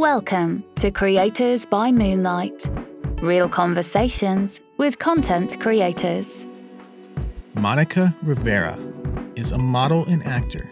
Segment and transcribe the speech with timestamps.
[0.00, 2.66] Welcome to Creators by Moonlight,
[3.20, 6.46] real conversations with content creators.
[7.52, 8.78] Monica Rivera
[9.36, 10.70] is a model and actor,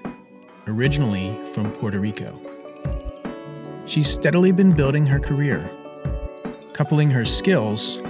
[0.66, 2.40] originally from Puerto Rico.
[3.84, 5.70] She's steadily been building her career,
[6.72, 8.00] coupling her skills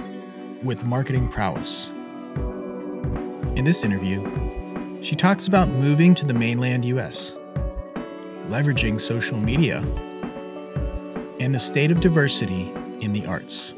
[0.63, 1.89] with marketing prowess.
[3.57, 4.23] In this interview,
[5.03, 7.33] she talks about moving to the mainland US,
[8.47, 9.83] leveraging social media,
[11.39, 13.73] and the state of diversity in the arts.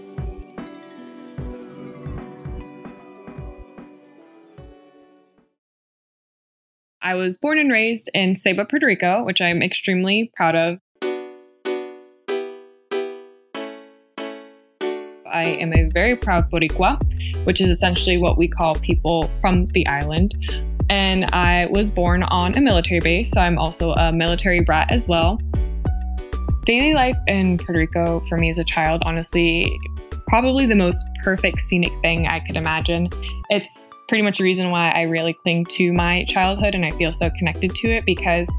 [7.04, 10.80] I was born and raised in Ceiba, Puerto Rico, which I'm extremely proud of.
[15.26, 17.00] I am a very proud Boricua,
[17.46, 20.36] which is essentially what we call people from the island.
[20.90, 25.08] And I was born on a military base, so I'm also a military brat as
[25.08, 25.40] well.
[26.72, 29.78] Daily life in Puerto Rico for me as a child, honestly,
[30.30, 33.10] probably the most perfect scenic thing I could imagine.
[33.50, 37.12] It's pretty much the reason why I really cling to my childhood and I feel
[37.12, 38.50] so connected to it because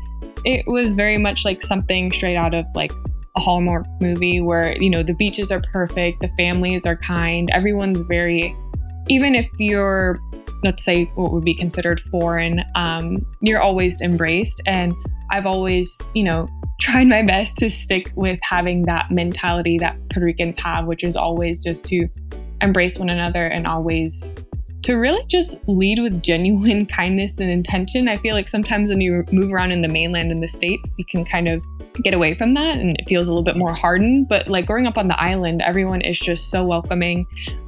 [0.44, 2.92] it was very much like something straight out of like
[3.34, 8.02] a Hallmark movie where, you know, the beaches are perfect, the families are kind, everyone's
[8.02, 8.54] very,
[9.08, 10.20] even if you're,
[10.64, 14.60] let's say, what would be considered foreign, um, you're always embraced.
[14.66, 14.92] And
[15.30, 16.46] I've always, you know,
[16.82, 21.14] tried my best to stick with having that mentality that Puerto Ricans have, which is
[21.14, 22.08] always just to
[22.60, 24.34] embrace one another and always
[24.82, 28.08] to really just lead with genuine kindness and intention.
[28.08, 31.04] I feel like sometimes when you move around in the mainland in the States, you
[31.04, 31.62] can kind of
[32.02, 34.28] get away from that and it feels a little bit more hardened.
[34.28, 37.26] But like growing up on the island, everyone is just so welcoming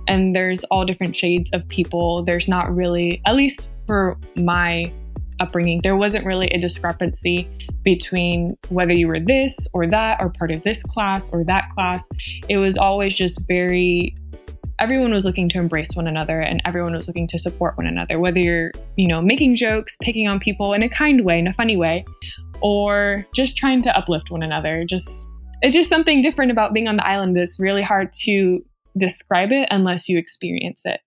[0.09, 2.25] and there's all different shades of people.
[2.25, 4.92] There's not really, at least for my
[5.41, 7.49] upbringing, there wasn't really a discrepancy
[7.83, 12.09] between whether you were this or that or part of this class or that class.
[12.49, 14.17] It was always just very
[14.81, 18.19] everyone was looking to embrace one another and everyone was looking to support one another
[18.19, 21.53] whether you're you know making jokes picking on people in a kind way in a
[21.53, 22.05] funny way
[22.61, 25.29] or just trying to uplift one another just
[25.63, 28.58] it's just something different about being on the island it's really hard to
[28.98, 31.01] describe it unless you experience it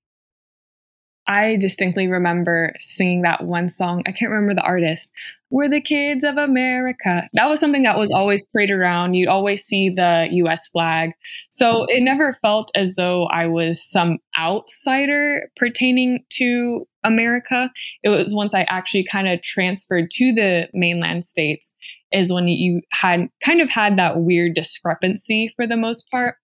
[1.27, 4.03] I distinctly remember singing that one song.
[4.07, 5.11] I can't remember the artist.
[5.49, 7.29] We're the kids of America.
[7.33, 9.13] That was something that was always paraded around.
[9.13, 11.11] You'd always see the US flag.
[11.49, 17.71] So it never felt as though I was some outsider pertaining to America.
[18.03, 21.73] It was once I actually kind of transferred to the mainland states
[22.11, 26.35] is when you had kind of had that weird discrepancy for the most part.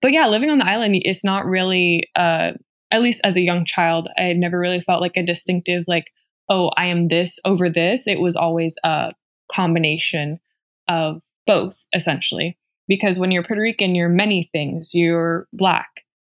[0.00, 2.52] But yeah, living on the island, it's not really uh,
[2.90, 6.06] at least as a young child, I never really felt like a distinctive, like,
[6.48, 8.06] oh, I am this over this.
[8.06, 9.12] It was always a
[9.52, 10.40] combination
[10.88, 12.56] of both, essentially.
[12.86, 14.92] Because when you're Puerto Rican, you're many things.
[14.94, 15.88] You're Black,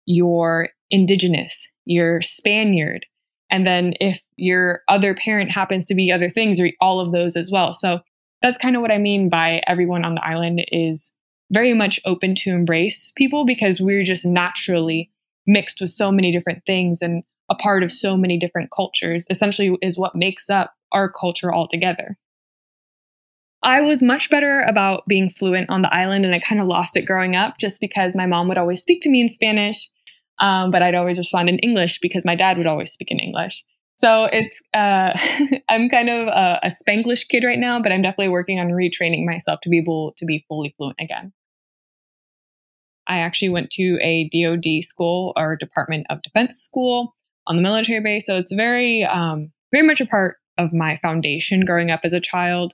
[0.06, 3.06] you're Indigenous, you're Spaniard.
[3.50, 7.36] And then if your other parent happens to be other things, or all of those
[7.36, 7.74] as well.
[7.74, 8.00] So
[8.42, 11.12] that's kind of what I mean by everyone on the island is
[11.52, 15.12] very much open to embrace people because we're just naturally
[15.46, 19.78] mixed with so many different things and a part of so many different cultures essentially
[19.82, 22.18] is what makes up our culture altogether.
[23.62, 26.98] I was much better about being fluent on the island and I kind of lost
[26.98, 29.90] it growing up just because my mom would always speak to me in Spanish,
[30.40, 33.64] um, but I'd always respond in English because my dad would always speak in English.
[33.96, 35.18] So it's, uh,
[35.70, 39.26] I'm kind of a, a Spanglish kid right now, but I'm definitely working on retraining
[39.26, 41.32] myself to be able to be fully fluent again.
[43.08, 47.16] I actually went to a DoD school or Department of Defense school
[47.48, 48.26] on the military base.
[48.26, 52.20] So it's very, um, very much a part of my foundation growing up as a
[52.20, 52.74] child.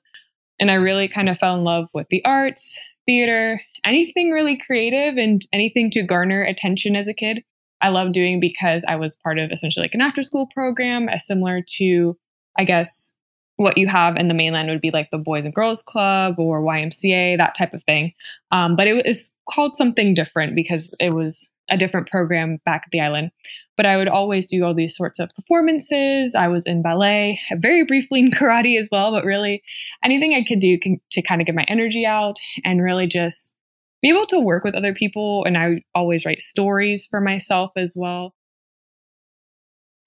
[0.59, 5.17] And I really kind of fell in love with the arts, theater, anything really creative
[5.17, 7.41] and anything to garner attention as a kid.
[7.81, 11.25] I love doing because I was part of essentially like an after school program, as
[11.25, 12.17] similar to,
[12.57, 13.16] I guess,
[13.59, 16.62] what you have in the mainland would be like the Boys and Girls Club or
[16.62, 18.14] YMCA, that type of thing.
[18.53, 22.91] Um, but it was called something different because it was a different program back at
[22.91, 23.32] the island.
[23.76, 26.35] But I would always do all these sorts of performances.
[26.35, 29.61] I was in ballet, very briefly in karate as well, but really
[30.06, 30.78] anything I could do
[31.11, 33.53] to kind of get my energy out and really just
[34.02, 35.44] be able to work with other people.
[35.44, 38.34] And I would always write stories for myself as well.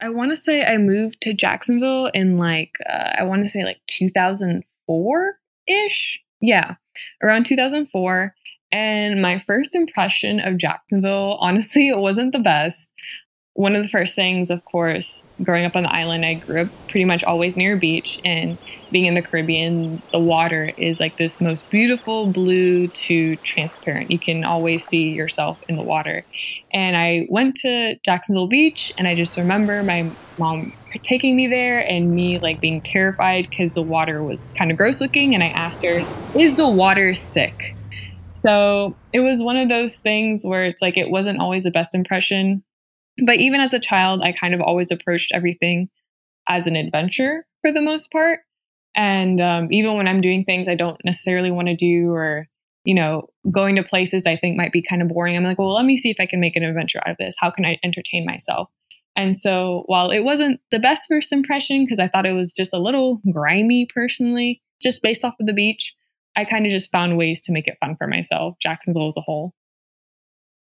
[0.02, 3.64] I want to say I moved to Jacksonville in like, uh, I want to say
[3.64, 5.38] like 2004
[5.68, 6.20] ish.
[6.40, 6.74] Yeah,
[7.22, 8.34] around 2004.
[8.72, 12.92] And my first impression of Jacksonville, honestly, it wasn't the best.
[13.54, 16.68] One of the first things, of course, growing up on the island, I grew up
[16.88, 18.18] pretty much always near a beach.
[18.24, 18.56] And
[18.90, 24.10] being in the Caribbean, the water is like this most beautiful blue to transparent.
[24.10, 26.24] You can always see yourself in the water.
[26.72, 30.72] And I went to Jacksonville Beach, and I just remember my mom
[31.02, 35.02] taking me there and me like being terrified because the water was kind of gross
[35.02, 35.34] looking.
[35.34, 36.02] And I asked her,
[36.34, 37.76] Is the water sick?
[38.32, 41.94] So it was one of those things where it's like it wasn't always the best
[41.94, 42.64] impression
[43.24, 45.88] but even as a child, I kind of always approached everything
[46.48, 48.40] as an adventure for the most part.
[48.94, 52.46] And um, even when I'm doing things I don't necessarily want to do or,
[52.84, 55.74] you know, going to places I think might be kind of boring, I'm like, well,
[55.74, 57.34] let me see if I can make an adventure out of this.
[57.38, 58.68] How can I entertain myself?
[59.14, 62.72] And so while it wasn't the best first impression, because I thought it was just
[62.72, 65.94] a little grimy personally, just based off of the beach,
[66.34, 69.20] I kind of just found ways to make it fun for myself, Jacksonville as a
[69.20, 69.54] whole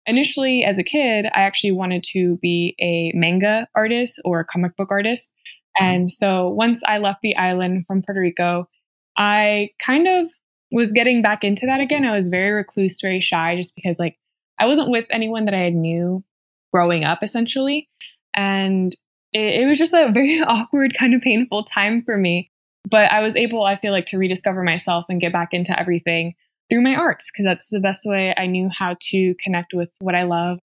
[0.07, 4.77] initially as a kid, I actually wanted to be a manga artist or a comic
[4.77, 5.33] book artist.
[5.81, 5.87] Mm-hmm.
[5.87, 8.69] And so once I left the island from Puerto Rico,
[9.17, 10.29] I kind of
[10.71, 12.05] was getting back into that again.
[12.05, 14.17] I was very recluse, very shy, just because like
[14.59, 16.25] I wasn't with anyone that I had knew
[16.73, 17.89] growing up, essentially.
[18.35, 18.95] And
[19.33, 22.51] it, it was just a very awkward, kind of painful time for me.
[22.89, 26.35] But I was able, I feel like, to rediscover myself and get back into everything
[26.69, 30.15] through my arts because that's the best way I knew how to connect with what
[30.15, 30.59] I love.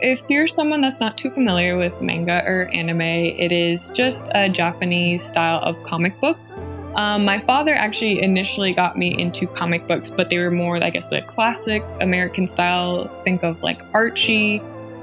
[0.00, 4.48] If you're someone that's not too familiar with manga or anime, it is just a
[4.48, 6.38] Japanese style of comic book.
[6.96, 10.90] Um, my father actually initially got me into comic books, but they were more, I
[10.90, 13.08] guess, the classic American style.
[13.24, 14.60] Think of like Archie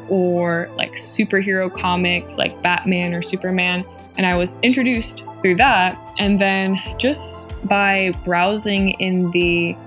[0.09, 3.85] or like superhero comics like Batman or Superman.
[4.19, 5.97] And I was introduced through that.
[6.17, 9.77] And then just by browsing in the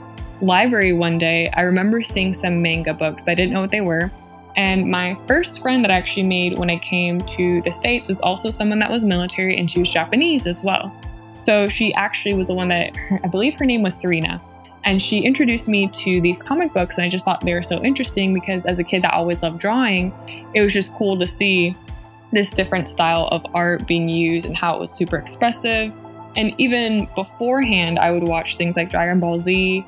[0.41, 3.83] library one day, I remember seeing some manga books, but I didn't know what they
[3.83, 4.11] were.
[4.57, 8.23] And my first friend that I actually made when I came to the States was
[8.23, 10.91] also someone that was military and she was Japanese as well.
[11.37, 14.41] So she actually was the one that, I believe her name was Serena.
[14.85, 17.83] And she introduced me to these comic books, and I just thought they were so
[17.85, 20.15] interesting because as a kid that always loved drawing,
[20.55, 21.77] it was just cool to see
[22.33, 25.93] this different style of art being used and how it was super expressive.
[26.37, 29.85] And even beforehand, I would watch things like Dragon Ball Z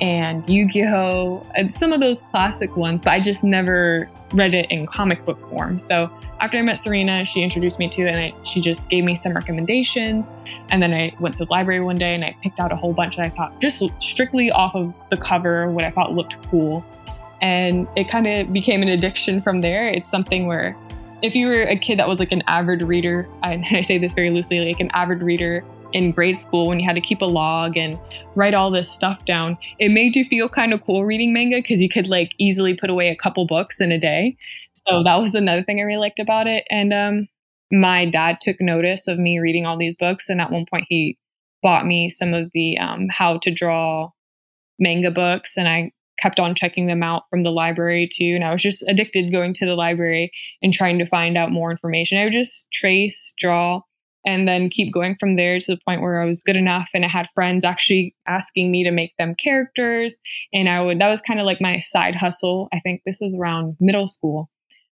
[0.00, 1.44] and Yu Gi Oh!
[1.56, 5.40] and some of those classic ones, but I just never read it in comic book
[5.50, 5.78] form.
[5.78, 6.10] So
[6.40, 9.16] after I met Serena, she introduced me to it and I, she just gave me
[9.16, 10.32] some recommendations.
[10.70, 12.92] And then I went to the library one day and I picked out a whole
[12.92, 16.84] bunch that I thought just strictly off of the cover, what I thought looked cool.
[17.40, 19.88] And it kind of became an addiction from there.
[19.88, 20.76] It's something where
[21.22, 24.14] if you were a kid that was like an average reader, and I say this
[24.14, 27.26] very loosely, like an average reader in grade school when you had to keep a
[27.26, 27.98] log and
[28.34, 31.80] write all this stuff down, it made you feel kind of cool reading manga because
[31.80, 34.36] you could like easily put away a couple books in a day.
[34.86, 36.64] So that was another thing I really liked about it.
[36.70, 37.28] And um,
[37.72, 41.18] my dad took notice of me reading all these books, and at one point he
[41.62, 44.10] bought me some of the um, how to draw
[44.78, 48.32] manga books, and I kept on checking them out from the library too.
[48.34, 50.30] And I was just addicted going to the library
[50.62, 52.18] and trying to find out more information.
[52.18, 53.80] I would just trace, draw,
[54.26, 57.04] and then keep going from there to the point where I was good enough and
[57.04, 60.18] I had friends actually asking me to make them characters.
[60.52, 62.68] And I would, that was kind of like my side hustle.
[62.72, 64.50] I think this was around middle school.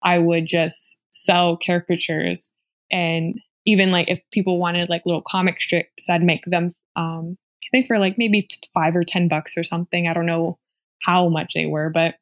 [0.03, 2.51] I would just sell caricatures
[2.91, 3.35] and
[3.65, 7.87] even like if people wanted like little comic strips, I'd make them, um, I think
[7.87, 10.07] for like maybe five or 10 bucks or something.
[10.07, 10.57] I don't know
[11.03, 12.15] how much they were, but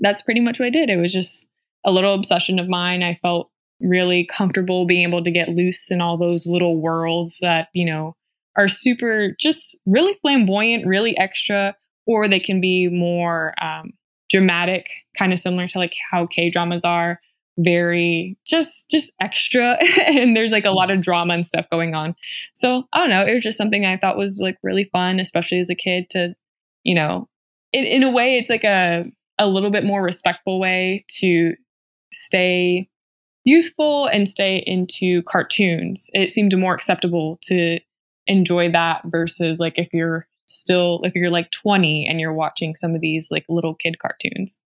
[0.00, 0.90] that's pretty much what I did.
[0.90, 1.46] It was just
[1.84, 3.02] a little obsession of mine.
[3.02, 3.50] I felt
[3.80, 8.16] really comfortable being able to get loose in all those little worlds that, you know,
[8.56, 11.76] are super just really flamboyant, really extra,
[12.06, 13.92] or they can be more um,
[14.30, 14.86] dramatic,
[15.18, 17.20] kind of similar to like how K dramas are
[17.58, 22.14] very just just extra and there's like a lot of drama and stuff going on
[22.52, 25.60] so i don't know it was just something i thought was like really fun especially
[25.60, 26.34] as a kid to
[26.82, 27.28] you know
[27.74, 29.04] in, in a way, it's like a
[29.38, 31.54] a little bit more respectful way to
[32.12, 32.88] stay
[33.44, 36.08] youthful and stay into cartoons.
[36.14, 37.80] It seemed more acceptable to
[38.26, 42.94] enjoy that versus like if you're still if you're like 20 and you're watching some
[42.94, 44.60] of these like little kid cartoons.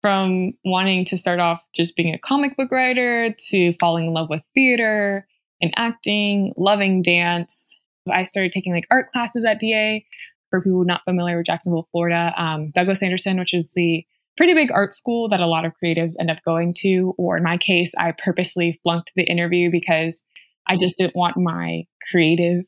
[0.00, 4.30] From wanting to start off just being a comic book writer to falling in love
[4.30, 5.28] with theater
[5.60, 7.72] and acting, loving dance.
[8.12, 10.04] I started taking like art classes at DA,
[10.52, 14.04] for people not familiar with Jacksonville, Florida, um, Douglas Anderson, which is the
[14.36, 17.14] pretty big art school that a lot of creatives end up going to.
[17.16, 20.22] Or in my case, I purposely flunked the interview because
[20.68, 22.64] I just didn't want my creative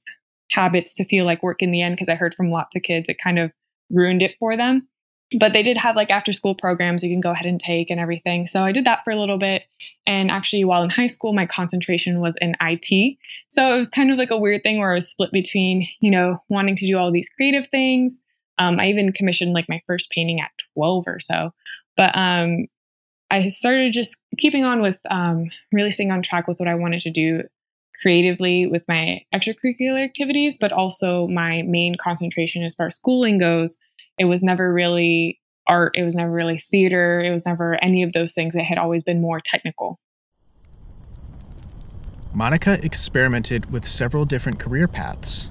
[0.50, 3.08] habits to feel like work in the end because I heard from lots of kids
[3.08, 3.52] it kind of
[3.90, 4.88] ruined it for them.
[5.38, 8.00] But they did have like after school programs you can go ahead and take and
[8.00, 8.46] everything.
[8.46, 9.64] So I did that for a little bit.
[10.06, 13.18] And actually, while in high school, my concentration was in IT.
[13.50, 16.10] So it was kind of like a weird thing where I was split between, you
[16.10, 18.20] know, wanting to do all these creative things.
[18.58, 21.52] Um, I even commissioned like my first painting at 12 or so.
[21.96, 22.66] But um,
[23.30, 27.00] I started just keeping on with um, really staying on track with what I wanted
[27.00, 27.42] to do
[28.00, 33.78] creatively with my extracurricular activities, but also my main concentration as far as schooling goes
[34.18, 38.12] it was never really art, it was never really theater, it was never any of
[38.12, 38.54] those things.
[38.54, 39.98] It had always been more technical.
[42.32, 45.48] Monica experimented with several different career paths,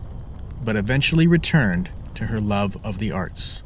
[0.63, 3.63] but eventually returned to her love of the arts.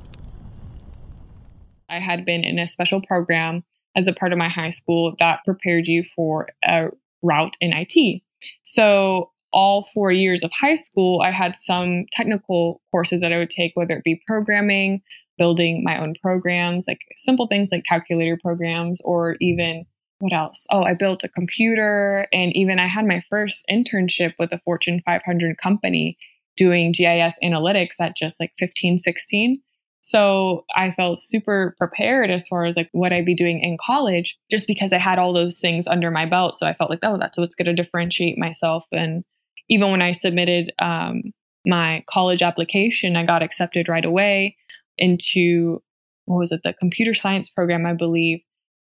[1.89, 3.63] I had been in a special program
[3.95, 6.89] as a part of my high school that prepared you for a
[7.23, 8.21] route in IT.
[8.63, 13.49] So all four years of high school, I had some technical courses that I would
[13.49, 15.01] take, whether it be programming,
[15.37, 19.85] building my own programs, like simple things like calculator programs, or even
[20.19, 20.65] what else?
[20.71, 22.25] Oh, I built a computer.
[22.33, 26.17] And even I had my first internship with a Fortune 500 company
[26.55, 29.61] doing GIS analytics at just like 15, 16.
[30.07, 34.37] So I felt super prepared as far as like what I'd be doing in college
[34.49, 36.55] just because I had all those things under my belt.
[36.55, 39.25] So I felt like, oh, that's what's going to differentiate myself and
[39.69, 41.33] even when I submitted um,
[41.65, 44.55] my college application, I got accepted right away
[44.97, 45.81] into
[46.23, 48.39] what was it, the computer science program, I believe,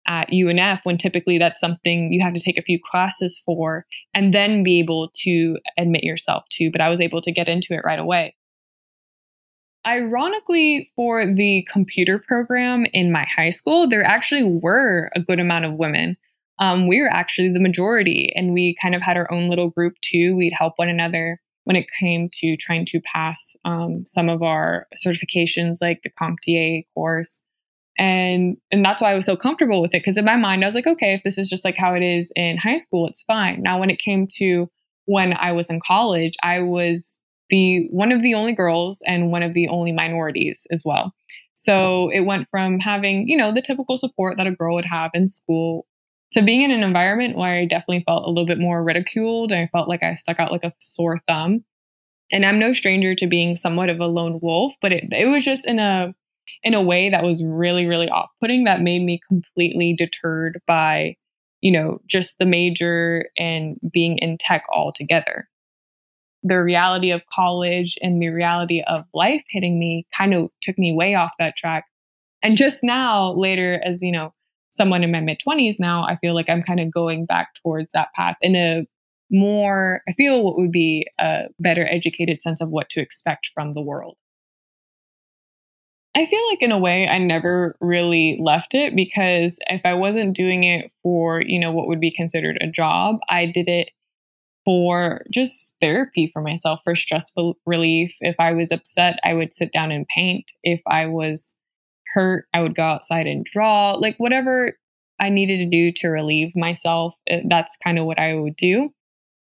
[0.07, 4.31] at UNF, when typically that's something you have to take a few classes for and
[4.31, 6.69] then be able to admit yourself to.
[6.71, 8.31] But I was able to get into it right away.
[9.87, 15.65] Ironically, for the computer program in my high school, there actually were a good amount
[15.65, 16.17] of women
[16.59, 19.95] um, we were actually the majority and we kind of had our own little group
[20.01, 20.35] too.
[20.35, 24.87] We'd help one another when it came to trying to pass um, some of our
[25.05, 27.41] certifications like the CompTIA course.
[27.97, 30.67] And and that's why I was so comfortable with it because in my mind I
[30.67, 33.23] was like, okay, if this is just like how it is in high school, it's
[33.23, 33.61] fine.
[33.61, 34.69] Now when it came to
[35.05, 37.17] when I was in college, I was
[37.49, 41.13] the one of the only girls and one of the only minorities as well.
[41.55, 45.11] So it went from having, you know, the typical support that a girl would have
[45.13, 45.85] in school
[46.31, 49.61] to being in an environment where I definitely felt a little bit more ridiculed and
[49.61, 51.63] I felt like I stuck out like a sore thumb.
[52.31, 55.45] And I'm no stranger to being somewhat of a lone wolf, but it, it was
[55.45, 56.13] just in a
[56.63, 61.15] in a way that was really really off-putting that made me completely deterred by
[61.61, 65.47] you know just the major and being in tech altogether
[66.45, 70.93] the reality of college and the reality of life hitting me kind of took me
[70.93, 71.85] way off that track
[72.43, 74.33] and just now later as you know
[74.75, 77.93] someone in my mid 20s now, I feel like I'm kind of going back towards
[77.93, 78.85] that path in a
[79.31, 83.73] more, I feel what would be a better educated sense of what to expect from
[83.73, 84.17] the world.
[86.15, 90.35] I feel like in a way I never really left it because if I wasn't
[90.35, 93.91] doing it for, you know, what would be considered a job, I did it
[94.65, 98.15] for just therapy for myself, for stressful relief.
[98.19, 100.51] If I was upset, I would sit down and paint.
[100.63, 101.55] If I was
[102.13, 104.73] hurt, I would go outside and draw, like whatever
[105.19, 107.15] I needed to do to relieve myself.
[107.29, 108.91] Eh, that's kind of what I would do.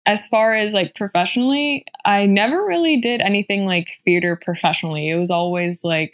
[0.07, 5.11] As far as like professionally, I never really did anything like theater professionally.
[5.11, 6.13] It was always like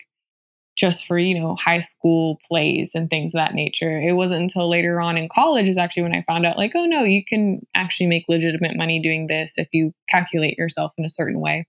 [0.77, 3.99] just for, you know, high school plays and things of that nature.
[4.01, 6.85] It wasn't until later on in college is actually when I found out like, oh
[6.85, 11.11] no, you can actually make legitimate money doing this if you calculate yourself in a
[11.11, 11.67] certain way.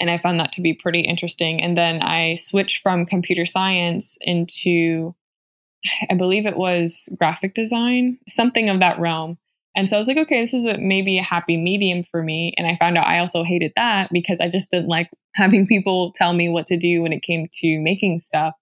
[0.00, 1.60] And I found that to be pretty interesting.
[1.60, 5.16] And then I switched from computer science into,
[6.08, 9.38] I believe it was graphic design, something of that realm.
[9.76, 12.52] And so I was like, okay, this is a, maybe a happy medium for me.
[12.56, 16.12] And I found out I also hated that because I just didn't like having people
[16.14, 18.54] tell me what to do when it came to making stuff.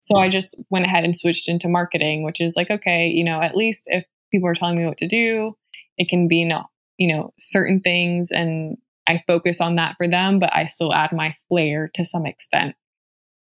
[0.00, 3.40] So I just went ahead and switched into marketing, which is like, okay, you know,
[3.40, 5.54] at least if people are telling me what to do,
[5.96, 6.48] it can be,
[6.98, 11.12] you know, certain things and I focus on that for them, but I still add
[11.12, 12.76] my flair to some extent.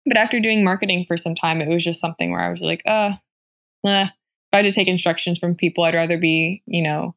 [0.07, 2.83] But after doing marketing for some time, it was just something where I was like,
[2.87, 3.13] uh,
[3.87, 4.09] eh.
[4.55, 7.15] I had to take instructions from people, I'd rather be, you know,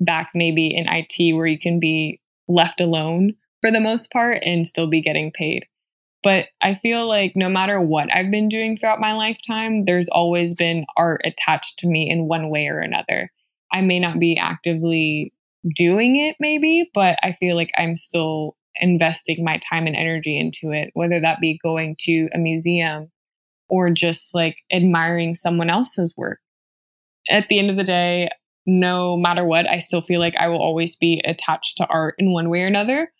[0.00, 4.66] back maybe in IT where you can be left alone for the most part and
[4.66, 5.66] still be getting paid.
[6.22, 10.54] But I feel like no matter what I've been doing throughout my lifetime, there's always
[10.54, 13.32] been art attached to me in one way or another.
[13.72, 15.32] I may not be actively
[15.74, 20.70] doing it maybe, but I feel like I'm still investing my time and energy into
[20.72, 23.10] it, whether that be going to a museum
[23.68, 26.38] or just like admiring someone else's work.
[27.28, 28.28] At the end of the day,
[28.66, 32.32] no matter what, I still feel like I will always be attached to art in
[32.32, 33.10] one way or another.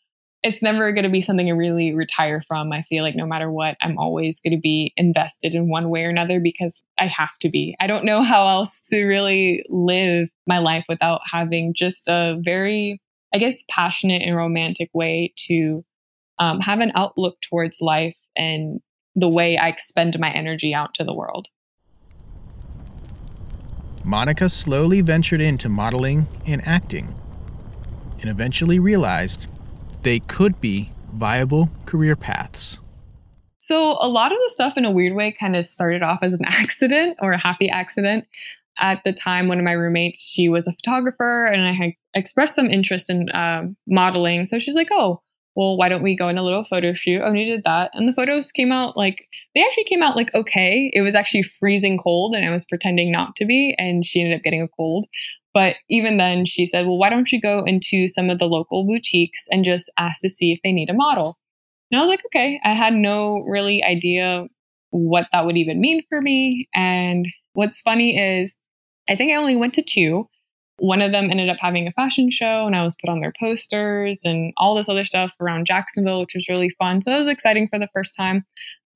[0.43, 2.73] it's never going to be something I really retire from.
[2.73, 6.05] I feel like no matter what, I'm always going to be invested in one way
[6.05, 7.77] or another because I have to be.
[7.81, 13.01] I don't know how else to really live my life without having just a very,
[13.35, 15.85] I guess, passionate and romantic way to
[16.39, 18.81] um, have an outlook towards life and
[19.17, 21.49] the way I expend my energy out to the world.
[24.07, 27.13] Monica slowly ventured into modeling and acting
[28.21, 29.49] and eventually realized
[30.05, 32.79] they could be viable career paths.
[33.59, 36.33] So, a lot of the stuff in a weird way kind of started off as
[36.33, 38.27] an accident or a happy accident.
[38.79, 42.55] At the time, one of my roommates, she was a photographer, and I had expressed
[42.55, 44.45] some interest in uh, modeling.
[44.45, 45.23] So she's like, "Oh,
[45.57, 47.23] well, why don't we go in a little photo shoot?
[47.23, 47.91] Oh, and we did that.
[47.95, 50.91] And the photos came out like, they actually came out like okay.
[50.93, 53.75] It was actually freezing cold and I was pretending not to be.
[53.79, 55.07] And she ended up getting a cold.
[55.55, 58.85] But even then, she said, well, why don't you go into some of the local
[58.85, 61.39] boutiques and just ask to see if they need a model?
[61.91, 62.61] And I was like, okay.
[62.63, 64.47] I had no really idea
[64.91, 66.69] what that would even mean for me.
[66.75, 68.55] And what's funny is,
[69.09, 70.29] I think I only went to two
[70.79, 73.33] one of them ended up having a fashion show and I was put on their
[73.41, 77.01] posters and all this other stuff around Jacksonville, which was really fun.
[77.01, 78.45] So that was exciting for the first time.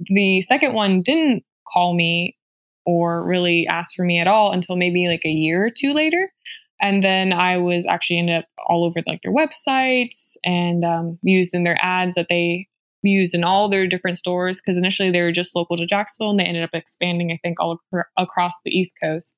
[0.01, 2.37] The second one didn't call me
[2.85, 6.31] or really ask for me at all until maybe like a year or two later.
[6.83, 11.55] And then I was actually ended up all over like their websites and um, used
[11.55, 12.69] in their ads that they
[13.03, 16.41] used in all their different stores because initially they were just local to Jacksonville and
[16.41, 17.81] they ended up expanding, I think, all
[18.19, 19.37] across the East Coast.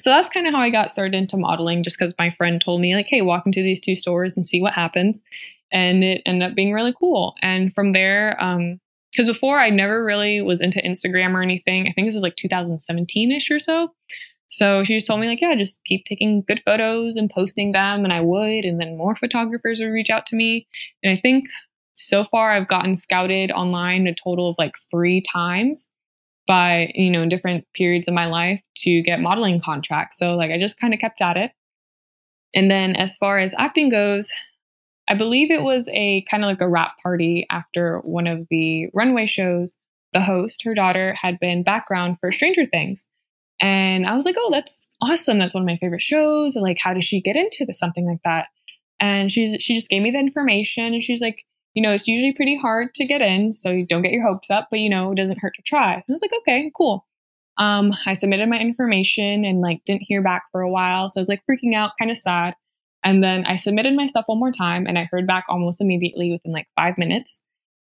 [0.00, 2.80] So that's kind of how I got started into modeling, just because my friend told
[2.80, 5.22] me, like, hey, walk into these two stores and see what happens.
[5.72, 7.34] And it ended up being really cool.
[7.42, 8.80] And from there, um,
[9.12, 11.88] because before I never really was into Instagram or anything.
[11.88, 13.88] I think this was like 2017 ish or so.
[14.46, 18.04] So she just told me, like, yeah, just keep taking good photos and posting them.
[18.04, 18.64] And I would.
[18.64, 20.66] And then more photographers would reach out to me.
[21.02, 21.46] And I think
[21.94, 25.88] so far I've gotten scouted online a total of like three times
[26.50, 30.18] by, you know, in different periods of my life to get modeling contracts.
[30.18, 31.52] So like I just kind of kept at it.
[32.56, 34.32] And then as far as acting goes,
[35.08, 38.88] I believe it was a kind of like a wrap party after one of the
[38.92, 39.78] runway shows.
[40.12, 43.06] The host, her daughter, had been background for Stranger Things.
[43.62, 45.38] And I was like, oh, that's awesome.
[45.38, 46.56] That's one of my favorite shows.
[46.56, 48.48] Like, how does she get into something like that?
[48.98, 52.32] And she's she just gave me the information and she's like, you know, it's usually
[52.32, 55.12] pretty hard to get in, so you don't get your hopes up, but you know,
[55.12, 55.94] it doesn't hurt to try.
[55.94, 57.06] I was like, okay, cool.
[57.58, 61.22] Um, I submitted my information and like didn't hear back for a while, so I
[61.22, 62.54] was like freaking out, kind of sad.
[63.02, 66.32] And then I submitted my stuff one more time, and I heard back almost immediately
[66.32, 67.40] within like five minutes.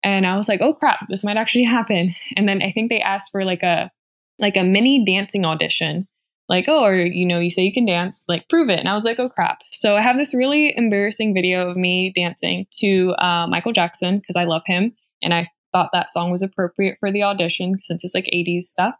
[0.03, 2.15] And I was like, oh crap, this might actually happen.
[2.35, 3.91] And then I think they asked for like a
[4.39, 6.07] like a mini dancing audition
[6.49, 8.79] like, oh, or, you know, you say you can dance, like, prove it.
[8.79, 9.59] And I was like, oh, crap.
[9.71, 14.37] So I have this really embarrassing video of me dancing to uh, Michael Jackson because
[14.37, 14.95] I love him.
[15.21, 18.95] And I thought that song was appropriate for the audition since it's like 80s stuff.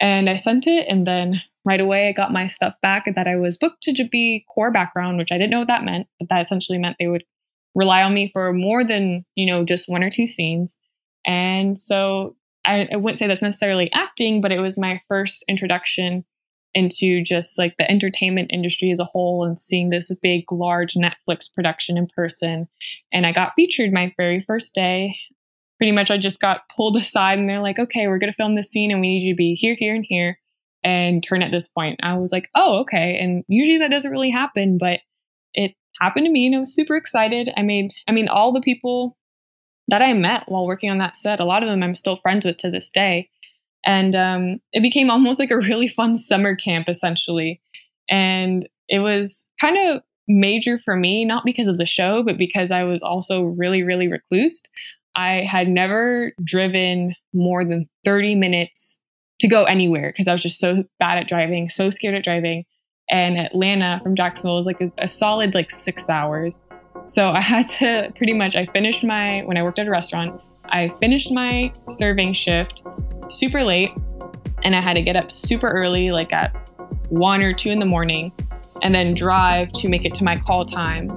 [0.00, 0.86] And I sent it.
[0.88, 4.44] And then right away, I got my stuff back that I was booked to be
[4.48, 6.06] core background, which I didn't know what that meant.
[6.20, 7.24] But that essentially meant they would
[7.74, 10.76] rely on me for more than, you know, just one or two scenes.
[11.26, 16.24] And so I, I wouldn't say that's necessarily acting, but it was my first introduction
[16.78, 21.52] into just like the entertainment industry as a whole and seeing this big, large Netflix
[21.52, 22.68] production in person.
[23.12, 25.16] And I got featured my very first day.
[25.78, 28.54] Pretty much, I just got pulled aside and they're like, okay, we're going to film
[28.54, 30.38] this scene and we need you to be here, here, and here
[30.84, 31.98] and turn at this point.
[32.02, 33.18] I was like, oh, okay.
[33.20, 35.00] And usually that doesn't really happen, but
[35.54, 37.52] it happened to me and I was super excited.
[37.56, 39.16] I made, I mean, all the people
[39.88, 42.44] that I met while working on that set, a lot of them I'm still friends
[42.46, 43.30] with to this day.
[43.84, 47.60] And um, it became almost like a really fun summer camp, essentially.
[48.10, 52.70] And it was kind of major for me, not because of the show, but because
[52.70, 54.68] I was also really, really reclused.
[55.16, 58.98] I had never driven more than 30 minutes
[59.40, 62.64] to go anywhere because I was just so bad at driving, so scared at driving.
[63.10, 66.62] And Atlanta from Jacksonville was like a, a solid like six hours.
[67.06, 70.40] So I had to pretty much, I finished my, when I worked at a restaurant,
[70.70, 72.82] I finished my serving shift
[73.30, 73.90] super late
[74.64, 76.70] and I had to get up super early, like at
[77.08, 78.32] one or two in the morning,
[78.82, 81.08] and then drive to make it to my call time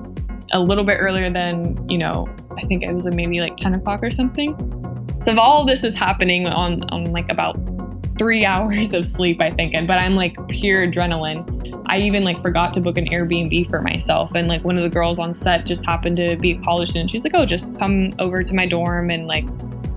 [0.53, 4.03] a little bit earlier than, you know, I think it was maybe like 10 o'clock
[4.03, 4.49] or something.
[5.21, 7.55] So if all this is happening on, on like about
[8.21, 11.83] three hours of sleep, I think, and but I'm like pure adrenaline.
[11.87, 14.33] I even like forgot to book an Airbnb for myself.
[14.35, 17.09] And like one of the girls on set just happened to be a college student.
[17.09, 19.45] She's like, oh, just come over to my dorm and like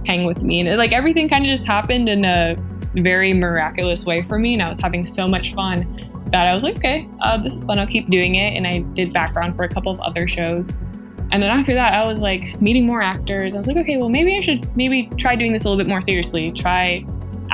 [0.04, 0.66] hang with me.
[0.66, 2.56] And like everything kind of just happened in a
[2.94, 4.54] very miraculous way for me.
[4.54, 5.86] And I was having so much fun
[6.32, 7.78] that I was like, okay, uh, this is fun.
[7.78, 8.54] I'll keep doing it.
[8.54, 10.70] And I did background for a couple of other shows.
[11.30, 13.54] And then after that, I was like meeting more actors.
[13.54, 15.88] I was like, okay, well, maybe I should maybe try doing this a little bit
[15.88, 16.50] more seriously.
[16.50, 17.04] Try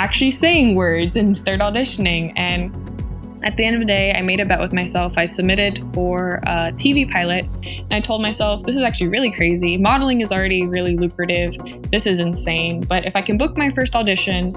[0.00, 2.32] actually saying words and start auditioning.
[2.34, 2.74] And
[3.44, 5.12] at the end of the day, I made a bet with myself.
[5.18, 9.76] I submitted for a TV pilot, and I told myself, this is actually really crazy.
[9.76, 11.54] Modeling is already really lucrative.
[11.90, 12.80] This is insane.
[12.80, 14.54] But if I can book my first audition,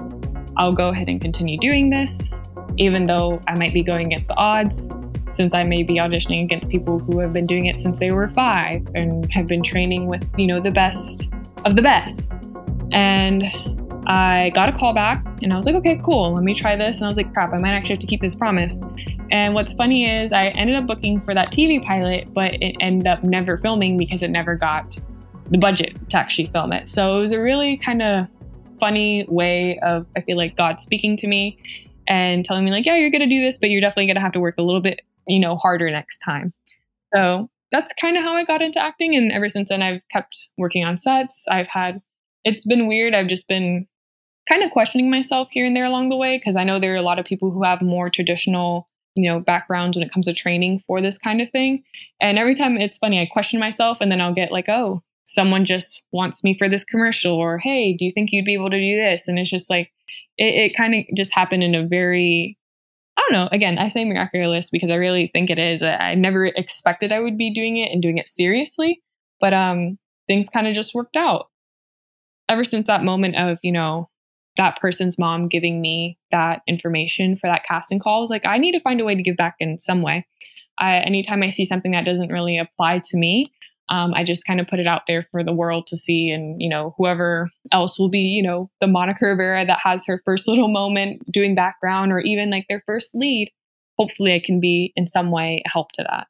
[0.56, 2.30] I'll go ahead and continue doing this,
[2.78, 4.90] even though I might be going against the odds
[5.26, 8.28] since I may be auditioning against people who have been doing it since they were
[8.28, 11.30] five and have been training with, you know, the best
[11.64, 12.34] of the best.
[12.92, 13.42] And
[14.06, 16.98] I got a call back and I was like, okay, cool, let me try this.
[16.98, 18.80] And I was like, crap, I might actually have to keep this promise.
[19.30, 23.06] And what's funny is I ended up booking for that TV pilot, but it ended
[23.06, 24.98] up never filming because it never got
[25.50, 26.88] the budget to actually film it.
[26.88, 28.28] So it was a really kind of
[28.80, 31.58] funny way of, I feel like, God speaking to me
[32.06, 34.20] and telling me, like, yeah, you're going to do this, but you're definitely going to
[34.22, 36.52] have to work a little bit you know, harder next time.
[37.14, 39.14] So that's kind of how I got into acting.
[39.14, 41.46] And ever since then, I've kept working on sets.
[41.50, 42.00] I've had,
[42.44, 43.14] it's been weird.
[43.14, 43.86] I've just been
[44.48, 46.98] kind of questioning myself here and there along the way because I know there are
[46.98, 50.34] a lot of people who have more traditional, you know, backgrounds when it comes to
[50.34, 51.82] training for this kind of thing.
[52.20, 55.64] And every time it's funny, I question myself and then I'll get like, oh, someone
[55.64, 58.80] just wants me for this commercial or hey, do you think you'd be able to
[58.80, 59.28] do this?
[59.28, 59.90] And it's just like,
[60.36, 62.58] it, it kind of just happened in a very
[63.16, 63.48] I don't know.
[63.52, 65.82] Again, I say miraculous because I really think it is.
[65.82, 69.02] I never expected I would be doing it and doing it seriously,
[69.40, 71.48] but um, things kind of just worked out.
[72.48, 74.10] Ever since that moment of, you know,
[74.56, 78.72] that person's mom giving me that information for that casting call, was like, I need
[78.72, 80.26] to find a way to give back in some way.
[80.78, 83.52] I, anytime I see something that doesn't really apply to me,
[83.90, 86.60] um, I just kind of put it out there for the world to see, and
[86.60, 90.48] you know, whoever else will be, you know, the Monica Rivera that has her first
[90.48, 93.52] little moment doing background, or even like their first lead.
[93.98, 96.28] Hopefully, I can be in some way a help to that.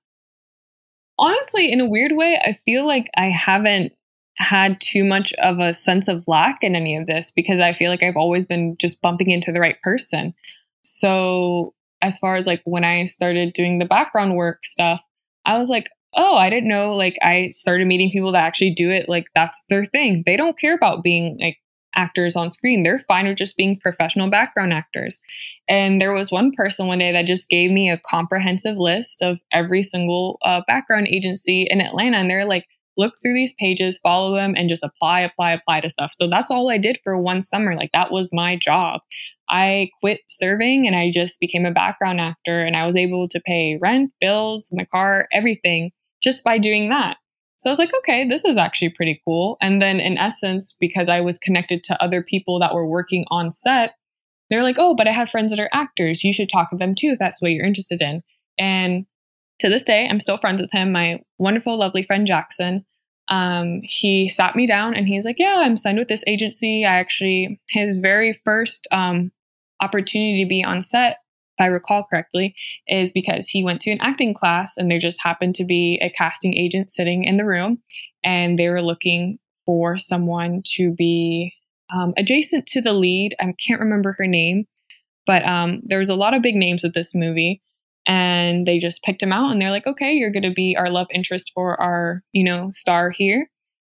[1.16, 3.92] Honestly, in a weird way, I feel like I haven't
[4.36, 7.90] had too much of a sense of lack in any of this because I feel
[7.90, 10.34] like I've always been just bumping into the right person.
[10.82, 15.00] So, as far as like when I started doing the background work stuff,
[15.46, 16.94] I was like, oh, I didn't know.
[16.94, 19.08] Like, I started meeting people that actually do it.
[19.08, 20.22] Like, that's their thing.
[20.26, 21.58] They don't care about being like
[21.96, 22.82] actors on screen.
[22.82, 25.20] They're fine with just being professional background actors.
[25.68, 29.38] And there was one person one day that just gave me a comprehensive list of
[29.52, 32.18] every single uh, background agency in Atlanta.
[32.18, 35.90] And they're like, look through these pages, follow them, and just apply, apply, apply to
[35.90, 36.12] stuff.
[36.18, 37.74] So that's all I did for one summer.
[37.74, 39.00] Like, that was my job.
[39.48, 43.42] I quit serving and I just became a background actor and I was able to
[43.44, 45.90] pay rent, bills, my car, everything
[46.22, 47.18] just by doing that.
[47.58, 49.56] So I was like, okay, this is actually pretty cool.
[49.60, 53.52] And then in essence, because I was connected to other people that were working on
[53.52, 53.94] set,
[54.50, 56.24] they're like, oh, but I have friends that are actors.
[56.24, 58.22] You should talk to them too if that's what you're interested in.
[58.58, 59.06] And
[59.60, 62.84] to this day, I'm still friends with him, my wonderful, lovely friend Jackson.
[63.28, 66.84] Um, he sat me down and he's like, yeah, I'm signed with this agency.
[66.84, 69.32] I actually, his very first um,
[69.80, 71.18] opportunity to be on set
[71.56, 72.54] if I recall correctly,
[72.88, 76.10] is because he went to an acting class and there just happened to be a
[76.10, 77.80] casting agent sitting in the room
[78.24, 81.54] and they were looking for someone to be
[81.94, 83.34] um, adjacent to the lead.
[83.40, 84.66] I can't remember her name,
[85.26, 87.62] but um, there was a lot of big names with this movie
[88.06, 90.90] and they just picked him out and they're like, okay, you're going to be our
[90.90, 93.48] love interest for our, you know, star here.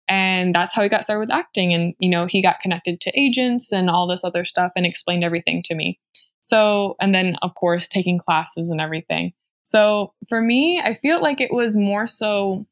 [0.09, 1.73] And that's how he got started with acting.
[1.73, 5.25] And, you know, he got connected to agents and all this other stuff and explained
[5.25, 5.99] everything to me.
[6.41, 9.33] So, and then of course, taking classes and everything.
[9.65, 12.67] So for me, I feel like it was more so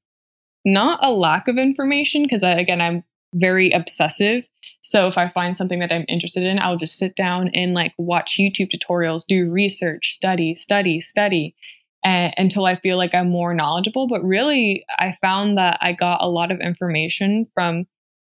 [0.65, 4.47] not a lack of information, because again, I'm very obsessive.
[4.83, 7.93] So if I find something that I'm interested in, I'll just sit down and like
[7.99, 11.55] watch YouTube tutorials, do research, study, study, study.
[12.03, 14.09] Until I feel like I'm more knowledgeable.
[14.09, 17.85] But really, I found that I got a lot of information from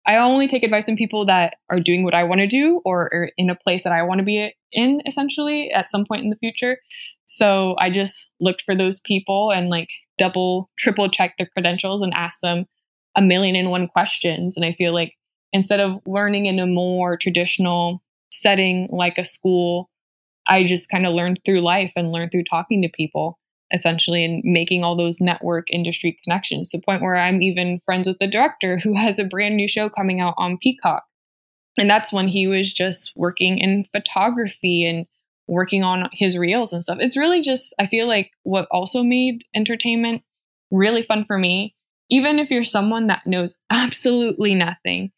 [0.06, 3.30] I only take advice from people that are doing what I want to do or
[3.38, 6.36] in a place that I want to be in essentially at some point in the
[6.36, 6.76] future.
[7.24, 12.12] So I just looked for those people and like double, triple check their credentials and
[12.12, 12.66] ask them
[13.16, 14.56] a million and one questions.
[14.56, 15.14] And I feel like
[15.52, 19.90] instead of learning in a more traditional setting like a school,
[20.46, 23.38] I just kind of learned through life and learned through talking to people
[23.72, 28.06] essentially and making all those network industry connections to the point where I'm even friends
[28.06, 31.04] with the director who has a brand new show coming out on Peacock.
[31.76, 35.06] And that's when he was just working in photography and
[35.48, 36.98] working on his reels and stuff.
[37.00, 40.22] It's really just, I feel like what also made entertainment
[40.70, 41.74] really fun for me,
[42.10, 45.10] even if you're someone that knows absolutely nothing.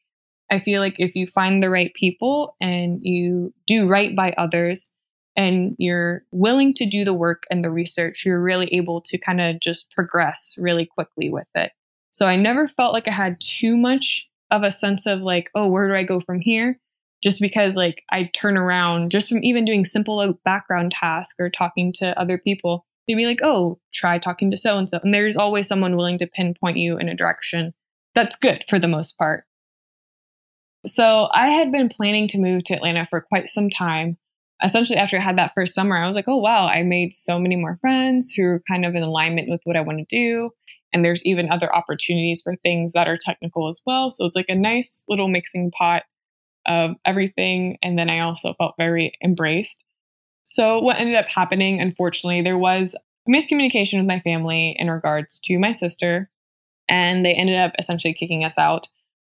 [0.51, 4.93] I feel like if you find the right people and you do right by others,
[5.37, 9.41] and you're willing to do the work and the research, you're really able to kind
[9.41, 11.73] of just progress really quickly with it.
[12.11, 15.69] So I never felt like I had too much of a sense of like, oh,
[15.69, 16.77] where do I go from here?
[17.23, 21.93] Just because like I turn around just from even doing simple background tasks or talking
[21.97, 24.99] to other people, they'd be like, oh, try talking to so and so.
[25.03, 27.75] And there's always someone willing to pinpoint you in a direction
[28.17, 29.45] that's good for the most part.
[30.87, 34.17] So I had been planning to move to Atlanta for quite some time.
[34.65, 37.39] Essentially, after I had that first summer, I was like, oh, wow, I made so
[37.39, 40.51] many more friends who are kind of in alignment with what I want to do.
[40.93, 44.11] And there's even other opportunities for things that are technical as well.
[44.11, 46.05] So it's like a nice little mixing pot
[46.67, 47.77] of everything.
[47.83, 49.85] And then I also felt very embraced.
[50.57, 52.97] So, what ended up happening, unfortunately, there was
[53.29, 56.31] miscommunication with my family in regards to my sister,
[56.89, 58.89] and they ended up essentially kicking us out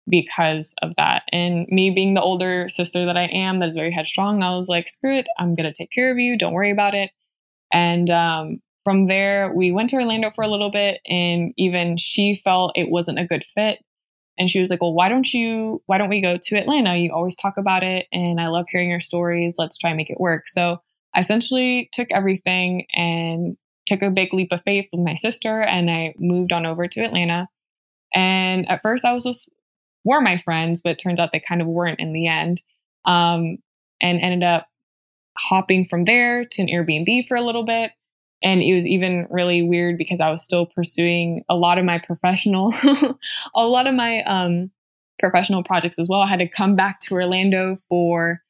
[0.10, 1.24] because of that.
[1.32, 4.68] And me being the older sister that I am, that is very headstrong, I was
[4.68, 6.38] like, screw it, I'm going to take care of you.
[6.38, 7.12] Don't worry about it.
[7.72, 12.36] And um, from there, we went to Orlando for a little bit, and even she
[12.36, 13.80] felt it wasn't a good fit.
[14.38, 16.98] And she was like, Well, why don't you, why don't we go to Atlanta?
[16.98, 19.56] You always talk about it, and I love hearing your stories.
[19.58, 20.50] Let's try and make it work.
[20.50, 20.82] So
[21.15, 25.89] I essentially took everything and took a big leap of faith with my sister, and
[25.89, 27.47] I moved on over to Atlanta.
[28.13, 29.49] And at first, I was just
[30.04, 32.62] were my friends, but it turns out they kind of weren't in the end.
[33.06, 33.58] Um,
[34.02, 34.67] and ended up
[35.38, 37.91] hopping from there to an Airbnb for a little bit.
[38.43, 41.99] And it was even really weird because I was still pursuing a lot of my
[41.99, 42.73] professional,
[43.56, 44.69] a lot of my um,
[45.19, 46.21] professional projects as well.
[46.21, 48.42] I had to come back to Orlando for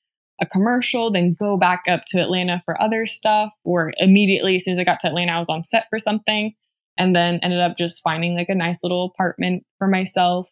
[0.44, 4.74] a commercial, then go back up to Atlanta for other stuff, or immediately as soon
[4.74, 6.54] as I got to Atlanta, I was on set for something.
[6.96, 10.48] And then ended up just finding like a nice little apartment for myself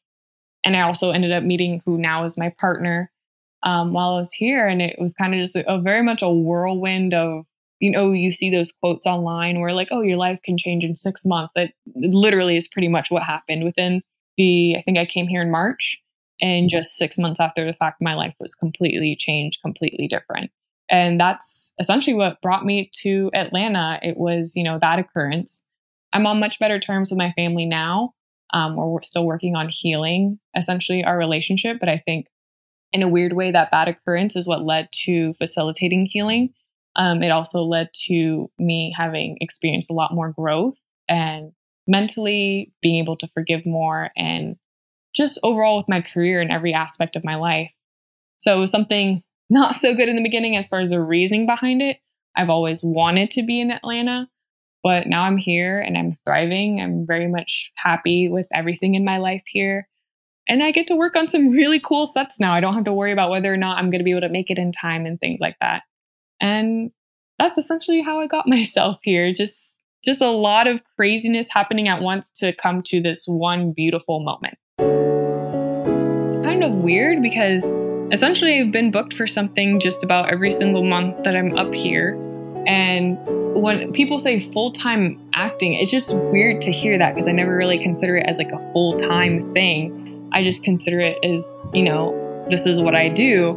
[0.63, 3.12] and I also ended up meeting who now is my partner
[3.63, 4.67] um, while I was here.
[4.67, 7.45] And it was kind of just a, a, very much a whirlwind of,
[7.80, 10.95] you know, you see those quotes online where like, oh, your life can change in
[10.95, 11.54] six months.
[11.56, 14.01] That literally is pretty much what happened within
[14.38, 15.99] the, I think I came here in March.
[16.41, 20.51] And just six months after the fact, my life was completely changed, completely different.
[20.89, 23.99] And that's essentially what brought me to Atlanta.
[24.01, 25.63] It was, you know, that occurrence.
[26.13, 28.13] I'm on much better terms with my family now
[28.54, 31.77] um, we're still working on healing essentially our relationship.
[31.80, 32.27] But I think
[32.91, 36.54] in a weird way, that bad occurrence is what led to facilitating healing.
[36.97, 40.77] Um, it also led to me having experienced a lot more growth
[41.08, 41.54] and
[41.88, 44.58] mentally being able to forgive more and
[45.15, 47.71] just overall with my career and every aspect of my life.
[48.38, 51.45] So it was something not so good in the beginning as far as the reasoning
[51.45, 51.97] behind it.
[52.36, 54.30] I've always wanted to be in Atlanta,
[54.84, 56.80] but now I'm here and I'm thriving.
[56.80, 59.88] I'm very much happy with everything in my life here.
[60.47, 62.54] And I get to work on some really cool sets now.
[62.54, 64.30] I don't have to worry about whether or not I'm going to be able to
[64.30, 65.84] make it in time and things like that.
[66.41, 66.91] And
[67.38, 69.34] that's essentially how I got myself here.
[69.34, 74.19] Just just a lot of craziness happening at once to come to this one beautiful
[74.19, 74.58] moment.
[76.62, 77.74] Kind of weird because
[78.12, 82.13] essentially I've been booked for something just about every single month that I'm up here.
[82.67, 83.17] And
[83.56, 87.58] when people say full time acting, it's just weird to hear that because I never
[87.58, 90.30] really consider it as like a full time thing.
[90.34, 93.54] I just consider it as, you know, this is what I do.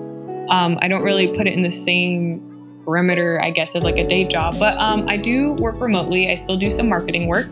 [0.49, 2.41] Um, I don't really put it in the same
[2.87, 4.59] perimeter, I guess, as like a day job.
[4.59, 6.31] But um, I do work remotely.
[6.31, 7.51] I still do some marketing work.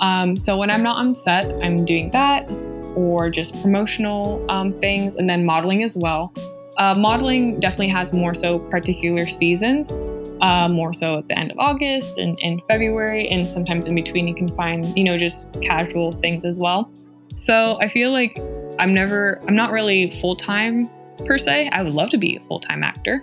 [0.00, 2.50] Um, so when I'm not on set, I'm doing that
[2.96, 6.32] or just promotional um, things and then modeling as well.
[6.78, 9.92] Uh, modeling definitely has more so particular seasons
[10.40, 14.26] uh, more so at the end of August and in February, and sometimes in between
[14.26, 16.90] you can find, you know, just casual things as well.
[17.36, 18.38] So I feel like
[18.78, 20.88] I'm never, I'm not really full time
[21.26, 21.68] per se.
[21.72, 23.22] I would love to be a full time actor,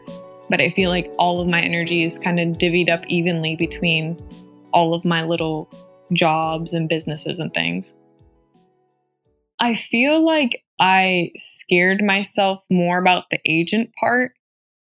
[0.49, 4.17] but I feel like all of my energy is kind of divvied up evenly between
[4.73, 5.69] all of my little
[6.13, 7.95] jobs and businesses and things.
[9.59, 14.33] I feel like I scared myself more about the agent part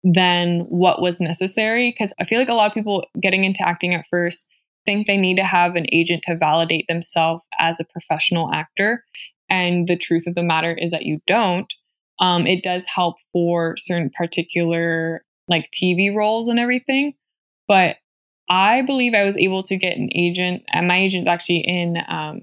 [0.02, 1.90] than what was necessary.
[1.90, 4.46] Because I feel like a lot of people getting into acting at first
[4.84, 9.04] think they need to have an agent to validate themselves as a professional actor.
[9.48, 11.72] And the truth of the matter is that you don't.
[12.20, 17.14] Um, it does help for certain particular like TV roles and everything.
[17.66, 17.96] But
[18.48, 22.42] I believe I was able to get an agent, and my agent's actually in, um,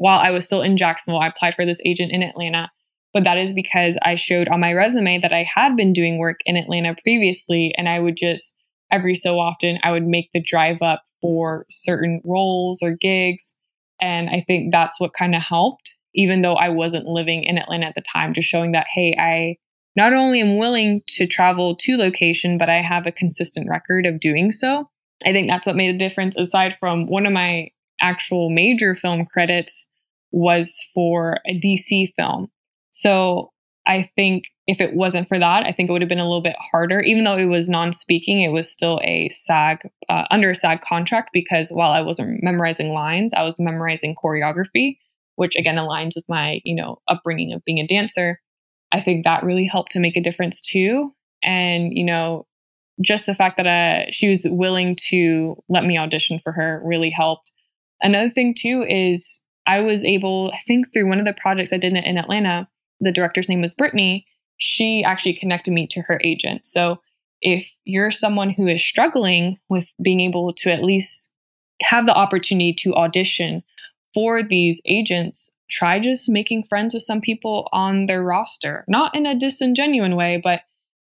[0.00, 2.70] while I was still in Jacksonville, I applied for this agent in Atlanta
[3.12, 6.40] but that is because I showed on my resume that I had been doing work
[6.46, 7.74] in Atlanta previously.
[7.76, 8.54] And I would just,
[8.90, 13.54] every so often, I would make the drive up for certain roles or gigs.
[14.00, 17.86] And I think that's what kind of helped, even though I wasn't living in Atlanta
[17.86, 19.56] at the time, just showing that, hey, I
[19.96, 24.20] not only am willing to travel to location, but I have a consistent record of
[24.20, 24.88] doing so.
[25.26, 29.26] I think that's what made a difference aside from one of my actual major film
[29.26, 29.86] credits
[30.32, 32.48] was for a DC film.
[32.90, 33.50] So
[33.86, 36.42] I think if it wasn't for that, I think it would have been a little
[36.42, 37.00] bit harder.
[37.00, 41.30] Even though it was non-speaking, it was still a SAG uh, under a SAG contract
[41.32, 44.98] because while I wasn't memorizing lines, I was memorizing choreography,
[45.36, 48.40] which again aligns with my you know upbringing of being a dancer.
[48.92, 51.14] I think that really helped to make a difference too.
[51.42, 52.46] And you know,
[53.02, 57.10] just the fact that uh, she was willing to let me audition for her really
[57.10, 57.52] helped.
[58.02, 61.76] Another thing too is I was able, I think through one of the projects I
[61.76, 64.26] did in Atlanta, the director's name was Brittany.
[64.58, 66.66] She actually connected me to her agent.
[66.66, 67.00] So
[67.40, 71.30] if you're someone who is struggling with being able to at least
[71.82, 73.62] have the opportunity to audition
[74.12, 78.84] for these agents, try just making friends with some people on their roster.
[78.88, 80.62] Not in a disingenuous way, but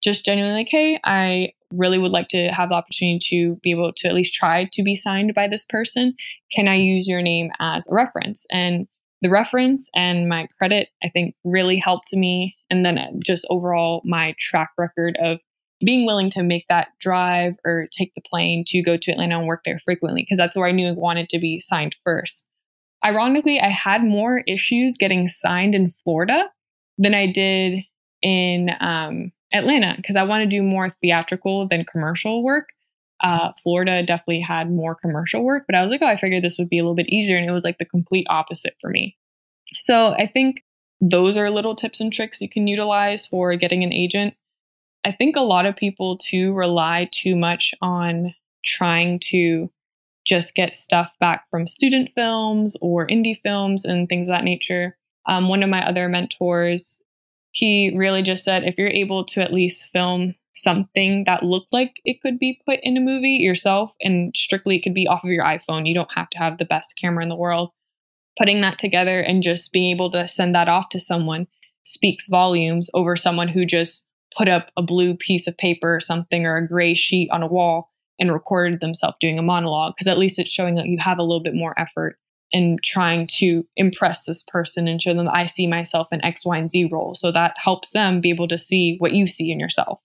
[0.04, 3.92] just genuinely like, hey, I really would like to have the opportunity to be able
[3.98, 6.14] to at least try to be signed by this person.
[6.52, 8.46] Can I use your name as a reference?
[8.52, 8.88] And
[9.22, 12.56] the reference and my credit, I think, really helped me.
[12.70, 15.40] And then just overall, my track record of
[15.84, 19.48] being willing to make that drive or take the plane to go to Atlanta and
[19.48, 22.48] work there frequently, because that's where I knew I wanted to be signed first.
[23.04, 26.46] Ironically, I had more issues getting signed in Florida
[27.00, 27.84] than I did
[28.22, 32.70] in um, Atlanta because I want to do more theatrical than commercial work.
[33.24, 36.58] Uh, Florida definitely had more commercial work, but I was like, oh, I figured this
[36.58, 37.38] would be a little bit easier.
[37.38, 39.16] And it was like the complete opposite for me.
[39.80, 40.64] So I think
[41.02, 44.34] those are little tips and tricks you can utilize for getting an agent.
[45.04, 48.34] I think a lot of people too rely too much on
[48.64, 49.72] trying to
[50.26, 54.98] just get stuff back from student films or indie films and things of that nature.
[55.28, 57.01] Um, one of my other mentors,
[57.52, 61.94] he really just said if you're able to at least film something that looked like
[62.04, 65.30] it could be put in a movie yourself and strictly it could be off of
[65.30, 65.88] your iPhone.
[65.88, 67.72] You don't have to have the best camera in the world.
[68.38, 71.48] Putting that together and just being able to send that off to someone
[71.84, 74.06] speaks volumes over someone who just
[74.38, 77.48] put up a blue piece of paper or something or a gray sheet on a
[77.48, 81.18] wall and recorded themselves doing a monologue because at least it's showing that you have
[81.18, 82.18] a little bit more effort
[82.52, 86.58] in trying to impress this person and show them I see myself in X, Y,
[86.58, 87.16] and Z role.
[87.16, 90.00] So that helps them be able to see what you see in yourself.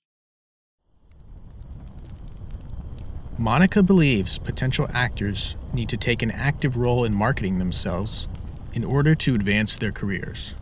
[3.38, 8.26] Monica believes potential actors need to take an active role in marketing themselves
[8.72, 10.54] in order to advance their careers.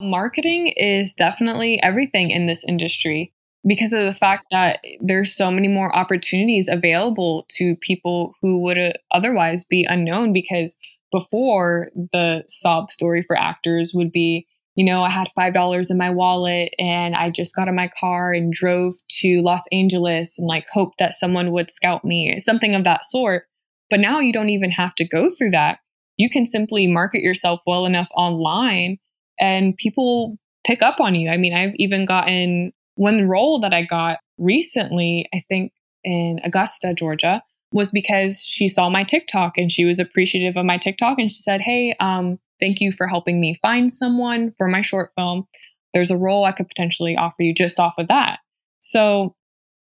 [0.00, 3.34] Marketing is definitely everything in this industry
[3.66, 8.78] because of the fact that there's so many more opportunities available to people who would
[9.12, 10.76] otherwise be unknown because
[11.12, 14.46] before the sob story for actors would be
[14.76, 18.32] you know, I had $5 in my wallet and I just got in my car
[18.32, 22.84] and drove to Los Angeles and like hoped that someone would scout me, something of
[22.84, 23.44] that sort.
[23.90, 25.80] But now you don't even have to go through that.
[26.16, 28.98] You can simply market yourself well enough online
[29.38, 31.30] and people pick up on you.
[31.30, 35.72] I mean, I've even gotten one role that I got recently, I think
[36.04, 40.76] in Augusta, Georgia, was because she saw my TikTok and she was appreciative of my
[40.76, 44.82] TikTok and she said, Hey, um, Thank you for helping me find someone for my
[44.82, 45.48] short film.
[45.94, 48.40] There's a role I could potentially offer you just off of that.
[48.80, 49.34] So,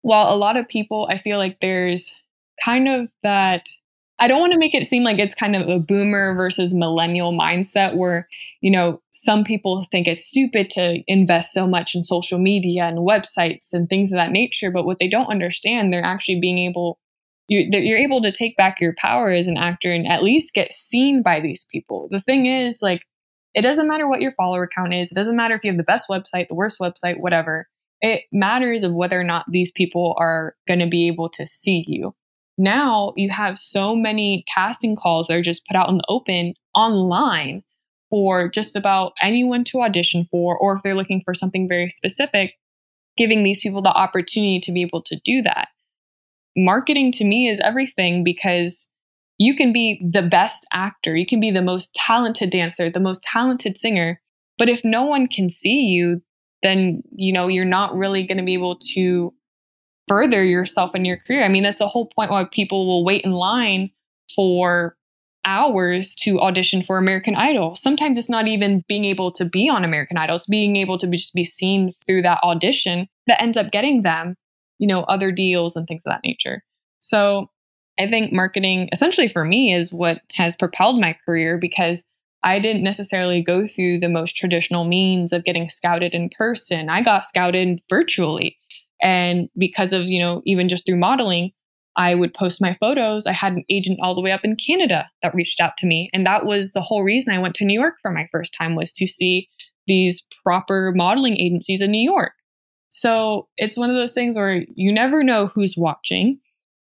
[0.02, 2.14] while a lot of people, I feel like there's
[2.64, 3.66] kind of that
[4.20, 7.32] I don't want to make it seem like it's kind of a boomer versus millennial
[7.32, 8.28] mindset where,
[8.60, 12.98] you know, some people think it's stupid to invest so much in social media and
[12.98, 14.72] websites and things of that nature.
[14.72, 16.98] But what they don't understand, they're actually being able
[17.48, 20.72] you're, you're able to take back your power as an actor and at least get
[20.72, 22.08] seen by these people.
[22.10, 23.02] The thing is, like,
[23.54, 25.10] it doesn't matter what your follower count is.
[25.10, 27.66] It doesn't matter if you have the best website, the worst website, whatever.
[28.00, 31.84] It matters of whether or not these people are going to be able to see
[31.86, 32.14] you.
[32.58, 36.54] Now you have so many casting calls that are just put out in the open
[36.74, 37.62] online
[38.10, 42.54] for just about anyone to audition for, or if they're looking for something very specific,
[43.16, 45.68] giving these people the opportunity to be able to do that.
[46.56, 48.86] Marketing to me is everything because
[49.36, 53.22] you can be the best actor, you can be the most talented dancer, the most
[53.22, 54.20] talented singer,
[54.56, 56.20] but if no one can see you,
[56.62, 59.32] then you know you're not really going to be able to
[60.08, 61.44] further yourself in your career.
[61.44, 63.90] I mean, that's a whole point why people will wait in line
[64.34, 64.96] for
[65.44, 67.74] hours to audition for American Idol.
[67.76, 71.06] Sometimes it's not even being able to be on American Idol, it's being able to
[71.06, 74.34] be, just be seen through that audition that ends up getting them
[74.78, 76.62] you know, other deals and things of that nature.
[77.00, 77.50] So
[77.98, 82.02] I think marketing, essentially for me, is what has propelled my career because
[82.44, 86.88] I didn't necessarily go through the most traditional means of getting scouted in person.
[86.88, 88.56] I got scouted virtually.
[89.02, 91.52] And because of, you know, even just through modeling,
[91.96, 93.26] I would post my photos.
[93.26, 96.08] I had an agent all the way up in Canada that reached out to me.
[96.12, 98.76] And that was the whole reason I went to New York for my first time
[98.76, 99.48] was to see
[99.86, 102.32] these proper modeling agencies in New York.
[102.90, 106.38] So it's one of those things where you never know who's watching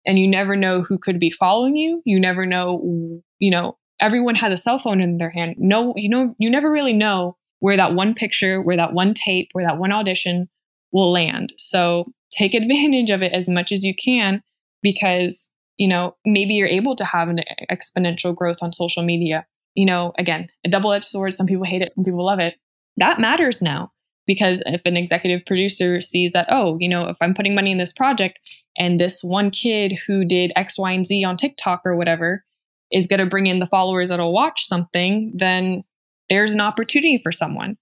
[0.06, 2.02] and you never know who could be following you.
[2.06, 5.56] You never know, you know, everyone has a cell phone in their hand.
[5.58, 9.50] No, you know, you never really know where that one picture, where that one tape,
[9.54, 10.50] where that one audition
[10.96, 11.54] will land.
[11.58, 14.42] So take advantage of it as much as you can
[14.82, 19.46] because, you know, maybe you're able to have an exponential growth on social media.
[19.76, 21.34] You know, again, a double edged sword.
[21.34, 22.56] Some people hate it, some people love it.
[22.98, 23.92] That matters now
[24.26, 27.78] because if an executive producer sees that, oh, you know, if I'm putting money in
[27.78, 28.40] this project
[28.78, 32.46] and this one kid who did X, Y, and Z on TikTok or whatever
[32.92, 35.84] is going to bring in the followers that'll watch something, then
[36.30, 37.78] there's an opportunity for someone.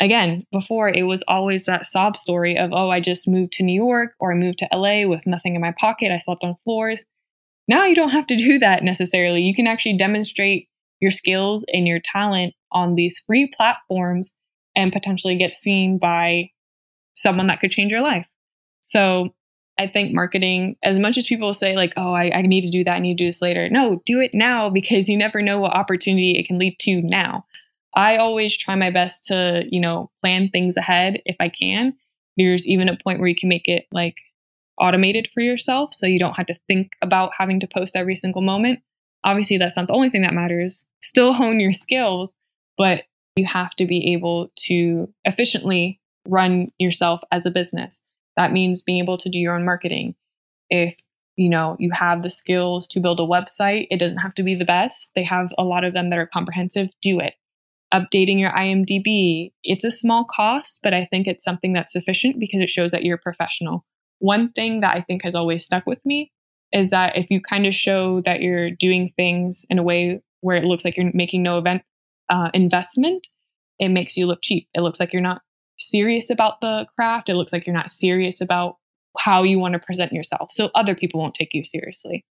[0.00, 3.74] Again, before it was always that sob story of, oh, I just moved to New
[3.74, 6.12] York or I moved to LA with nothing in my pocket.
[6.12, 7.06] I slept on floors.
[7.66, 9.40] Now you don't have to do that necessarily.
[9.40, 10.68] You can actually demonstrate
[11.00, 14.34] your skills and your talent on these free platforms
[14.74, 16.50] and potentially get seen by
[17.14, 18.26] someone that could change your life.
[18.82, 19.34] So
[19.78, 22.84] I think marketing, as much as people say, like, oh, I, I, need to do
[22.84, 23.68] that, I need to do this later.
[23.68, 27.44] No, do it now because you never know what opportunity it can lead to now.
[27.96, 31.94] I always try my best to, you know, plan things ahead if I can.
[32.36, 34.16] There's even a point where you can make it like
[34.78, 38.42] automated for yourself so you don't have to think about having to post every single
[38.42, 38.80] moment.
[39.24, 40.86] Obviously, that's not the only thing that matters.
[41.02, 42.34] Still hone your skills,
[42.76, 48.02] but you have to be able to efficiently run yourself as a business.
[48.36, 50.14] That means being able to do your own marketing.
[50.68, 50.96] If
[51.36, 54.54] you know you have the skills to build a website, it doesn't have to be
[54.54, 55.12] the best.
[55.14, 56.88] They have a lot of them that are comprehensive.
[57.00, 57.34] Do it.
[57.94, 62.60] Updating your IMDb, it's a small cost, but I think it's something that's sufficient because
[62.60, 63.84] it shows that you're a professional.
[64.18, 66.32] One thing that I think has always stuck with me
[66.72, 70.56] is that if you kind of show that you're doing things in a way where
[70.56, 71.82] it looks like you're making no event
[72.28, 73.28] uh, investment,
[73.78, 74.68] it makes you look cheap.
[74.74, 75.42] It looks like you're not
[75.78, 77.28] serious about the craft.
[77.28, 78.76] It looks like you're not serious about
[79.18, 80.50] how you want to present yourself.
[80.50, 82.24] So other people won't take you seriously.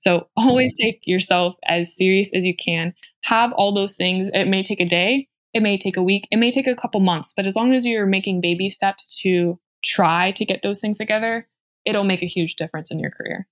[0.00, 2.94] So always take yourself as serious as you can.
[3.24, 4.30] Have all those things.
[4.32, 7.00] It may take a day, it may take a week, it may take a couple
[7.00, 10.96] months, but as long as you're making baby steps to try to get those things
[10.96, 11.46] together,
[11.84, 13.46] it'll make a huge difference in your career.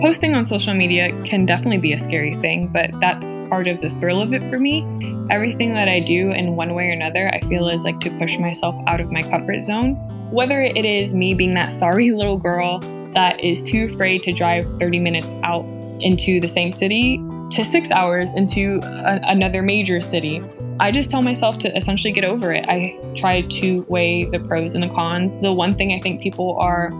[0.00, 3.90] Posting on social media can definitely be a scary thing, but that's part of the
[4.00, 4.86] thrill of it for me.
[5.30, 8.38] Everything that I do in one way or another, I feel is like to push
[8.38, 9.96] myself out of my comfort zone.
[10.30, 12.80] Whether it is me being that sorry little girl
[13.14, 15.64] that is too afraid to drive 30 minutes out
[16.00, 20.42] into the same city to six hours into a- another major city.
[20.80, 22.64] I just tell myself to essentially get over it.
[22.68, 25.38] I try to weigh the pros and the cons.
[25.40, 26.90] The one thing I think people are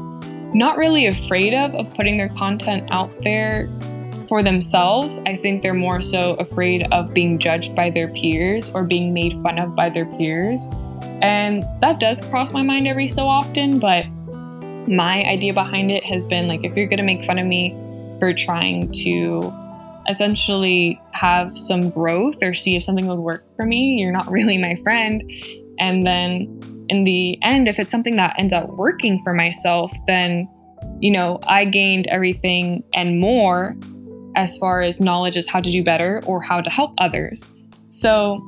[0.55, 3.69] not really afraid of of putting their content out there
[4.29, 5.21] for themselves.
[5.27, 9.33] I think they're more so afraid of being judged by their peers or being made
[9.43, 10.69] fun of by their peers.
[11.23, 14.05] And that does cross my mind every so often, but
[14.89, 17.77] my idea behind it has been like if you're going to make fun of me
[18.19, 19.53] for trying to
[20.09, 24.59] essentially have some growth or see if something would work for me, you're not really
[24.59, 25.23] my friend.
[25.79, 30.49] And then in the end, if it's something that ends up working for myself, then,
[31.01, 33.77] you know, I gained everything and more
[34.37, 37.51] as far as knowledge as how to do better or how to help others.
[37.91, 38.41] So,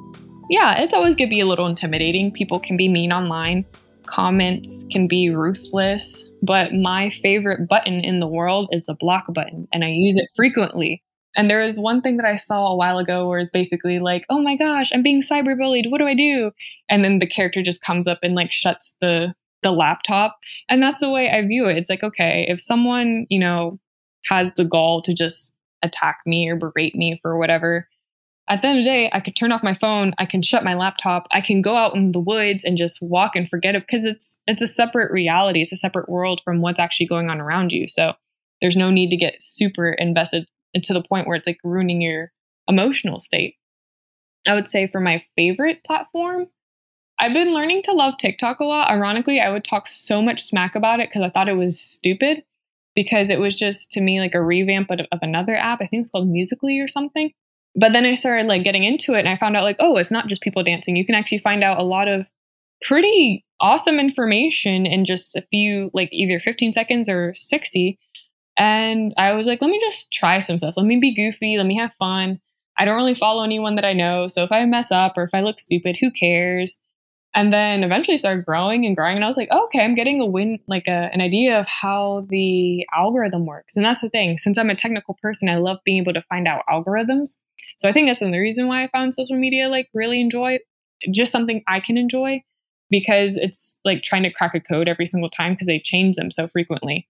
[0.51, 2.32] yeah, it's always going to be a little intimidating.
[2.32, 3.64] People can be mean online,
[4.07, 9.69] comments can be ruthless, but my favorite button in the world is the block button,
[9.73, 11.03] and I use it frequently.
[11.37, 14.25] And there is one thing that I saw a while ago where it's basically like,
[14.31, 15.91] oh my gosh, I'm being cyberbullied.
[15.91, 16.53] What do I do?
[16.89, 20.37] And then the character just comes up and like shuts the the laptop.
[20.69, 21.79] And that's the way I view it.
[21.79, 23.81] It's like, okay, if someone, you know,
[24.27, 25.53] has the gall to just
[25.83, 27.89] attack me or berate me for whatever,
[28.49, 30.64] at the end of the day, I could turn off my phone, I can shut
[30.64, 33.84] my laptop, I can go out in the woods and just walk and forget it
[33.86, 37.40] because it's it's a separate reality, it's a separate world from what's actually going on
[37.40, 37.88] around you.
[37.88, 38.12] So
[38.61, 40.47] there's no need to get super invested
[40.82, 42.32] to the point where it's like ruining your
[42.68, 43.55] emotional state.
[44.47, 46.47] I would say for my favorite platform,
[47.18, 48.90] I've been learning to love TikTok a lot.
[48.90, 52.42] Ironically, I would talk so much smack about it because I thought it was stupid
[52.95, 55.80] because it was just to me like a revamp of, of another app.
[55.80, 57.32] I think it's called Musical.ly or something.
[57.77, 60.12] But then I started like getting into it and I found out like, oh, it's
[60.12, 60.97] not just people dancing.
[60.97, 62.27] You can actually find out a lot of
[62.83, 67.99] pretty awesome information in just a few like either 15 seconds or 60
[68.57, 70.77] and I was like, let me just try some stuff.
[70.77, 71.57] Let me be goofy.
[71.57, 72.41] Let me have fun.
[72.79, 74.27] I don't really follow anyone that I know.
[74.27, 76.79] So if I mess up or if I look stupid, who cares?
[77.37, 79.16] And then eventually started growing and growing.
[79.16, 81.66] And I was like, oh, okay, I'm getting a win, like a, an idea of
[81.66, 83.77] how the algorithm works.
[83.77, 84.39] And that's the thing.
[84.39, 87.37] Since I'm a technical person, I love being able to find out algorithms.
[87.85, 90.61] So I think that's another reason why I found social media like really enjoy
[91.11, 92.43] just something I can enjoy
[92.89, 96.30] because it's like trying to crack a code every single time because they change them
[96.30, 97.07] so frequently.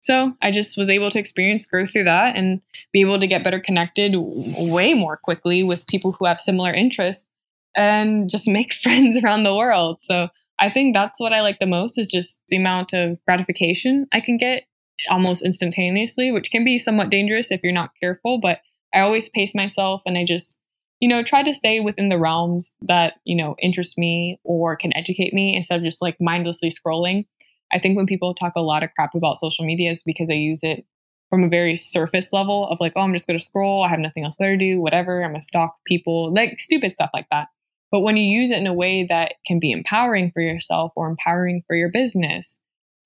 [0.00, 2.62] So I just was able to experience growth through that and
[2.94, 7.28] be able to get better connected way more quickly with people who have similar interests
[7.76, 9.98] and just make friends around the world.
[10.00, 14.06] So I think that's what I like the most is just the amount of gratification
[14.14, 14.62] I can get
[15.10, 18.40] almost instantaneously, which can be somewhat dangerous if you're not careful.
[18.40, 18.60] But
[18.96, 20.58] I always pace myself and I just,
[21.00, 24.96] you know, try to stay within the realms that, you know, interest me or can
[24.96, 27.26] educate me instead of just like mindlessly scrolling.
[27.72, 30.36] I think when people talk a lot of crap about social media is because they
[30.36, 30.86] use it
[31.28, 33.82] from a very surface level of like, oh, I'm just going to scroll.
[33.84, 35.22] I have nothing else better to do, whatever.
[35.22, 37.48] I'm going to stalk people, like stupid stuff like that.
[37.92, 41.08] But when you use it in a way that can be empowering for yourself or
[41.08, 42.58] empowering for your business,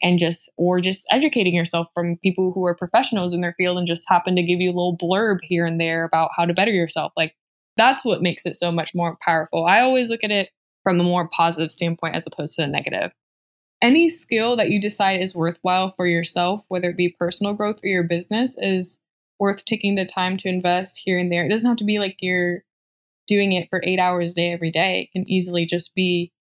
[0.03, 3.87] and just or just educating yourself from people who are professionals in their field and
[3.87, 6.71] just happen to give you a little blurb here and there about how to better
[6.71, 7.13] yourself.
[7.17, 7.35] Like
[7.77, 9.67] that's what makes it so much more powerful.
[9.67, 10.51] I always look at it
[10.83, 13.13] from a more positive standpoint as opposed to the negative.
[13.83, 17.89] Any skill that you decide is worthwhile for yourself whether it be personal growth or
[17.89, 18.99] your business is
[19.39, 21.47] worth taking the time to invest here and there.
[21.47, 22.63] It doesn't have to be like you're
[23.27, 25.03] doing it for eight hours a day every day.
[25.03, 26.33] It can easily just be,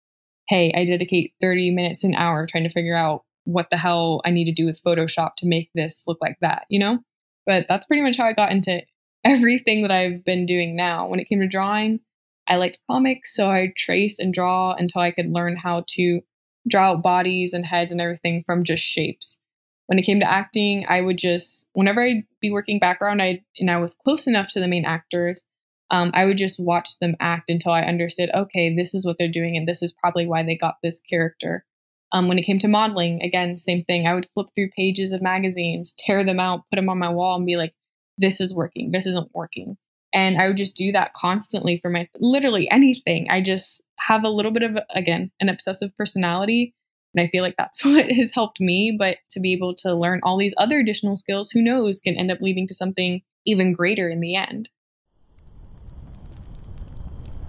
[0.49, 4.32] hey, I dedicate 30 minutes an hour trying to figure out what the hell I
[4.32, 7.00] need to do with Photoshop to make this look like that, you know?
[7.45, 8.82] But that's pretty much how I got into
[9.26, 11.08] everything that I've been doing now.
[11.08, 12.00] When it came to drawing,
[12.47, 16.22] I liked comics, so I trace and draw until I could learn how to
[16.68, 19.39] draw out bodies and heads and everything from just shapes.
[19.88, 23.72] When it came to acting, I would just whenever I'd be working background, I and
[23.72, 25.43] I was close enough to the main actors,
[25.91, 29.32] um, I would just watch them act until I understood, okay, this is what they're
[29.32, 31.66] doing, and this is probably why they got this character.
[32.12, 34.07] Um, when it came to modeling, again, same thing.
[34.07, 37.36] I would flip through pages of magazines, tear them out, put them on my wall,
[37.36, 37.74] and be like,
[38.18, 39.78] this is working, this isn't working.
[40.14, 43.28] And I would just do that constantly for my literally anything.
[43.30, 46.74] I just have a little bit of, again, an obsessive personality.
[47.14, 48.95] And I feel like that's what has helped me.
[48.97, 52.32] But to be able to learn all these other additional skills, who knows, can end
[52.32, 54.70] up leading to something even greater in the end.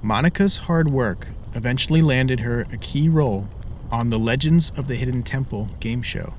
[0.02, 3.48] Monica's hard work eventually landed her a key role
[3.90, 6.34] on the Legends of the Hidden Temple game show.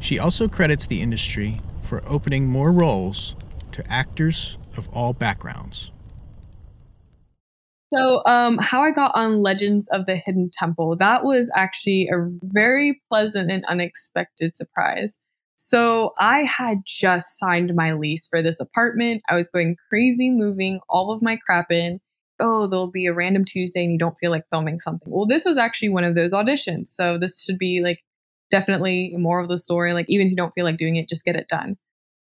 [0.00, 3.34] She also credits the industry for opening more roles
[3.72, 5.90] to actors of all backgrounds.
[7.92, 12.26] So, um, how I got on Legends of the Hidden Temple, that was actually a
[12.42, 15.18] very pleasant and unexpected surprise.
[15.56, 19.22] So, I had just signed my lease for this apartment.
[19.28, 22.00] I was going crazy moving all of my crap in
[22.42, 25.10] oh, there'll be a random Tuesday and you don't feel like filming something.
[25.10, 26.88] Well, this was actually one of those auditions.
[26.88, 28.00] So this should be like
[28.50, 29.92] definitely more of the story.
[29.94, 31.76] Like, even if you don't feel like doing it, just get it done.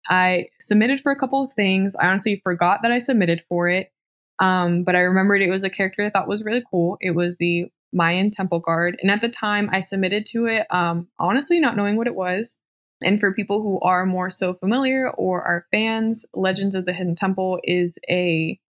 [0.10, 1.96] I submitted for a couple of things.
[1.96, 3.92] I honestly forgot that I submitted for it.
[4.40, 6.98] Um, but I remembered it was a character I thought was really cool.
[7.02, 8.98] It was the Mayan temple guard.
[9.02, 12.58] And at the time I submitted to it, um, honestly, not knowing what it was.
[13.02, 17.16] And for people who are more so familiar or are fans, Legends of the Hidden
[17.16, 18.60] Temple is a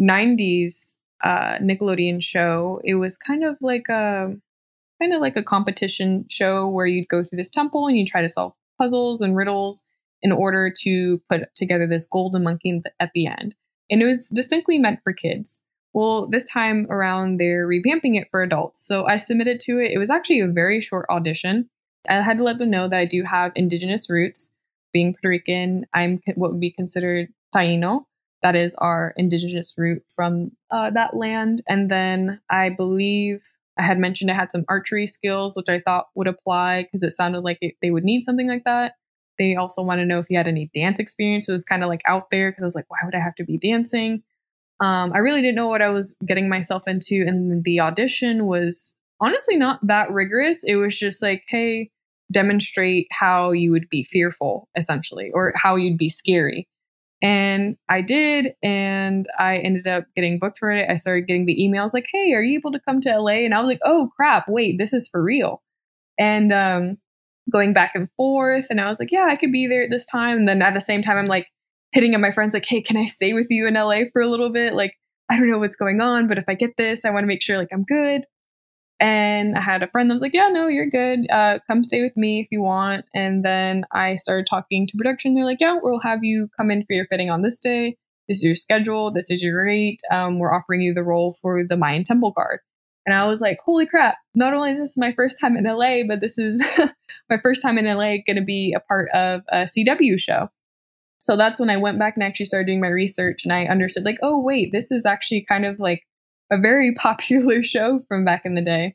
[0.00, 0.94] 90s
[1.24, 2.80] uh, Nickelodeon show.
[2.84, 4.34] It was kind of like a
[5.00, 8.22] kind of like a competition show where you'd go through this temple and you try
[8.22, 9.82] to solve puzzles and riddles
[10.22, 13.54] in order to put together this golden monkey at the end.
[13.90, 15.60] And it was distinctly meant for kids.
[15.92, 18.84] Well, this time around, they're revamping it for adults.
[18.86, 19.92] So I submitted to it.
[19.92, 21.68] It was actually a very short audition.
[22.08, 24.50] I had to let them know that I do have indigenous roots.
[24.92, 28.04] Being Puerto Rican, I'm what would be considered Taino,
[28.42, 31.62] that is our indigenous root from uh, that land.
[31.68, 33.42] And then I believe
[33.78, 37.12] I had mentioned I had some archery skills, which I thought would apply because it
[37.12, 38.94] sounded like it, they would need something like that.
[39.38, 41.48] They also want to know if you had any dance experience.
[41.48, 43.34] It was kind of like out there because I was like, why would I have
[43.36, 44.22] to be dancing?
[44.80, 47.24] Um, I really didn't know what I was getting myself into.
[47.26, 50.64] And the audition was honestly not that rigorous.
[50.64, 51.90] It was just like, hey,
[52.32, 56.68] demonstrate how you would be fearful, essentially, or how you'd be scary.
[57.22, 60.88] And I did, and I ended up getting booked for it.
[60.90, 63.54] I started getting the emails like, "Hey, are you able to come to LA?" And
[63.54, 64.44] I was like, "Oh crap!
[64.48, 65.62] Wait, this is for real."
[66.18, 66.98] And um,
[67.50, 70.06] going back and forth, and I was like, "Yeah, I could be there at this
[70.06, 71.46] time." And then at the same time, I'm like
[71.92, 74.28] hitting up my friends like, "Hey, can I stay with you in LA for a
[74.28, 74.94] little bit?" Like,
[75.30, 77.42] I don't know what's going on, but if I get this, I want to make
[77.42, 78.24] sure like I'm good.
[78.98, 81.30] And I had a friend that was like, Yeah, no, you're good.
[81.30, 83.04] Uh, come stay with me if you want.
[83.14, 85.34] And then I started talking to production.
[85.34, 87.96] They're like, Yeah, we'll have you come in for your fitting on this day.
[88.28, 89.12] This is your schedule.
[89.12, 90.00] This is your rate.
[90.10, 92.60] Um, we're offering you the role for the Mayan Temple Guard.
[93.06, 96.02] And I was like, holy crap, not only is this my first time in LA,
[96.08, 96.62] but this is
[97.30, 100.48] my first time in LA going to be a part of a CW show.
[101.20, 104.04] So that's when I went back and actually started doing my research and I understood,
[104.04, 106.02] like, oh, wait, this is actually kind of like
[106.50, 108.94] a very popular show from back in the day.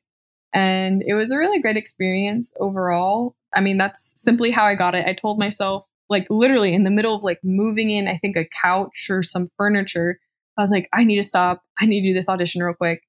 [0.54, 3.36] And it was a really great experience overall.
[3.56, 5.08] I mean, that's simply how I got it.
[5.08, 8.48] I told myself, like, literally in the middle of like moving in, I think a
[8.62, 10.20] couch or some furniture,
[10.58, 11.64] I was like, I need to stop.
[11.80, 13.02] I need to do this audition real quick.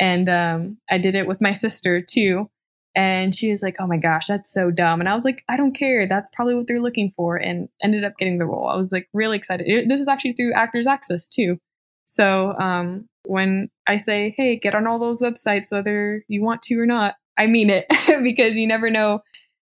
[0.00, 2.50] And um, I did it with my sister too.
[2.94, 5.00] And she was like, oh my gosh, that's so dumb.
[5.00, 6.06] And I was like, I don't care.
[6.06, 7.36] That's probably what they're looking for.
[7.36, 8.68] And ended up getting the role.
[8.68, 9.66] I was like really excited.
[9.66, 11.58] It, this was actually through Actors Access too.
[12.04, 16.78] So um, when I say, hey, get on all those websites, whether you want to
[16.78, 17.86] or not, I mean it
[18.22, 19.22] because you never know.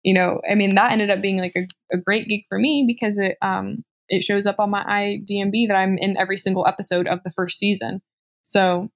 [0.02, 2.84] You know, I mean, that ended up being like a, a great gig for me
[2.88, 7.06] because it um, it shows up on my IDMB that I'm in every single episode
[7.06, 8.02] of the first season.
[8.42, 8.90] So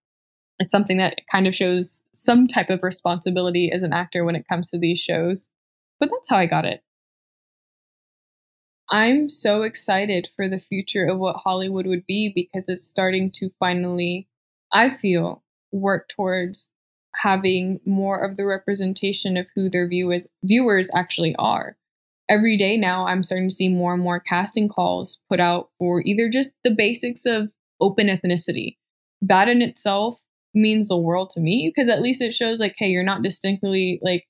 [0.59, 4.49] it's something that kind of shows some type of responsibility as an actor when it
[4.49, 5.49] comes to these shows.
[6.01, 6.82] But that's how I got it.
[8.91, 13.51] I'm so excited for the future of what Hollywood would be because it's starting to
[13.59, 14.28] finally,
[14.72, 16.70] I feel, work towards
[17.16, 21.76] having more of the representation of who their viewers viewers actually are.
[22.28, 26.03] Every day now I'm starting to see more and more casting calls put out for
[26.03, 28.76] either just the basics of open ethnicity.
[29.22, 30.20] That in itself
[30.55, 33.99] means the world to me because at least it shows like hey you're not distinctly
[34.03, 34.26] like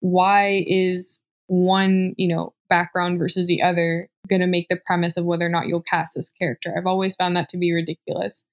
[0.00, 5.24] why is one you know background versus the other going to make the premise of
[5.24, 6.74] whether or not you'll cast this character.
[6.76, 8.46] I've always found that to be ridiculous.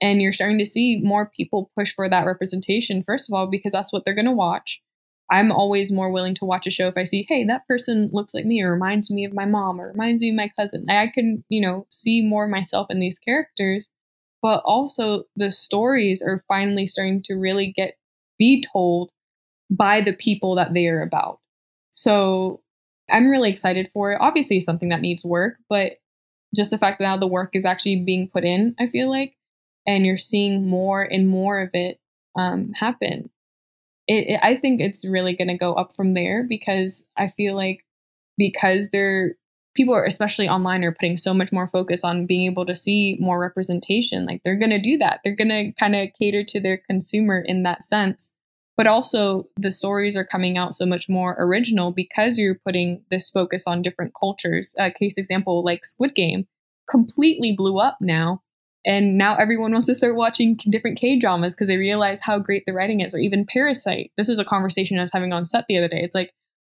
[0.00, 3.72] And you're starting to see more people push for that representation first of all because
[3.72, 4.80] that's what they're going to watch.
[5.30, 8.34] I'm always more willing to watch a show if i see hey that person looks
[8.34, 10.86] like me or reminds me of my mom or reminds me of my cousin.
[10.88, 13.88] I can you know see more myself in these characters
[14.44, 17.94] but also the stories are finally starting to really get
[18.38, 19.10] be told
[19.70, 21.38] by the people that they are about.
[21.92, 22.60] So
[23.10, 24.18] I'm really excited for it.
[24.20, 25.92] Obviously, something that needs work, but
[26.54, 29.36] just the fact that now the work is actually being put in, I feel like,
[29.86, 31.98] and you're seeing more and more of it
[32.36, 33.30] um, happen.
[34.06, 37.54] It, it, I think it's really going to go up from there because I feel
[37.54, 37.84] like
[38.36, 39.36] because they're
[39.74, 43.16] people are especially online are putting so much more focus on being able to see
[43.20, 46.60] more representation like they're going to do that they're going to kind of cater to
[46.60, 48.30] their consumer in that sense
[48.76, 53.30] but also the stories are coming out so much more original because you're putting this
[53.30, 56.46] focus on different cultures uh, case example like squid game
[56.88, 58.40] completely blew up now
[58.86, 62.64] and now everyone wants to start watching different K dramas because they realize how great
[62.66, 64.12] the writing is, or even Parasite.
[64.16, 66.00] This was a conversation I was having on set the other day.
[66.02, 66.32] It's like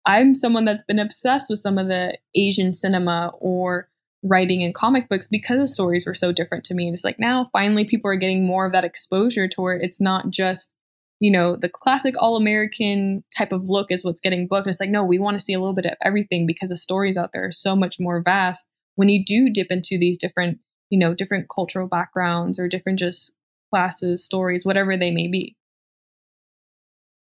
[0.07, 3.89] I'm someone that's been obsessed with some of the Asian cinema or
[4.23, 6.87] writing in comic books because the stories were so different to me.
[6.87, 10.01] And it's like now finally people are getting more of that exposure to where it's
[10.01, 10.74] not just,
[11.21, 14.67] you know, the classic all American type of look is what's getting booked.
[14.67, 17.17] It's like, no, we want to see a little bit of everything because the stories
[17.17, 20.59] out there are so much more vast when you do dip into these different,
[20.91, 23.35] you know, different cultural backgrounds or different just
[23.71, 25.57] classes, stories, whatever they may be.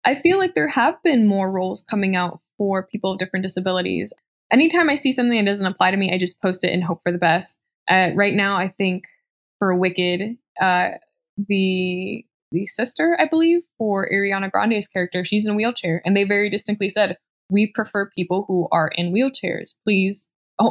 [0.06, 4.14] I feel like there have been more roles coming out for people of different disabilities.
[4.52, 7.02] Anytime I see something that doesn't apply to me, I just post it and hope
[7.04, 7.60] for the best.
[7.90, 9.06] Uh, right now, I think
[9.60, 10.90] for Wicked, uh,
[11.38, 16.24] the the sister, I believe, for Ariana Grande's character, she's in a wheelchair, and they
[16.24, 17.18] very distinctly said,
[17.50, 19.76] "We prefer people who are in wheelchairs.
[19.86, 20.28] Please,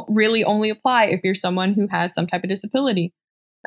[0.09, 3.13] really only apply if you're someone who has some type of disability."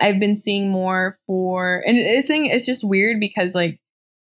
[0.01, 3.79] I've been seeing more for, and this thing is just weird because like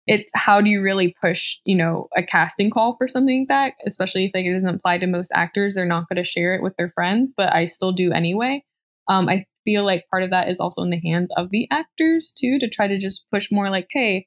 [0.09, 3.74] it's how do you really push, you know, a casting call for something like that,
[3.86, 6.62] especially if like, it doesn't apply to most actors, they're not going to share it
[6.62, 8.64] with their friends, but I still do anyway.
[9.09, 12.32] Um, I feel like part of that is also in the hands of the actors
[12.34, 14.26] too, to try to just push more like, hey,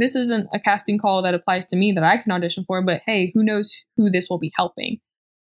[0.00, 3.02] this isn't a casting call that applies to me that I can audition for, but
[3.06, 4.98] hey, who knows who this will be helping?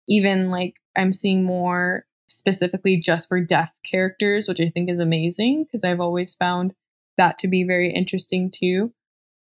[0.09, 5.65] Even like I'm seeing more specifically just for deaf characters, which I think is amazing
[5.65, 6.75] because I've always found
[7.17, 8.93] that to be very interesting too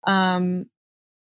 [0.08, 0.66] um,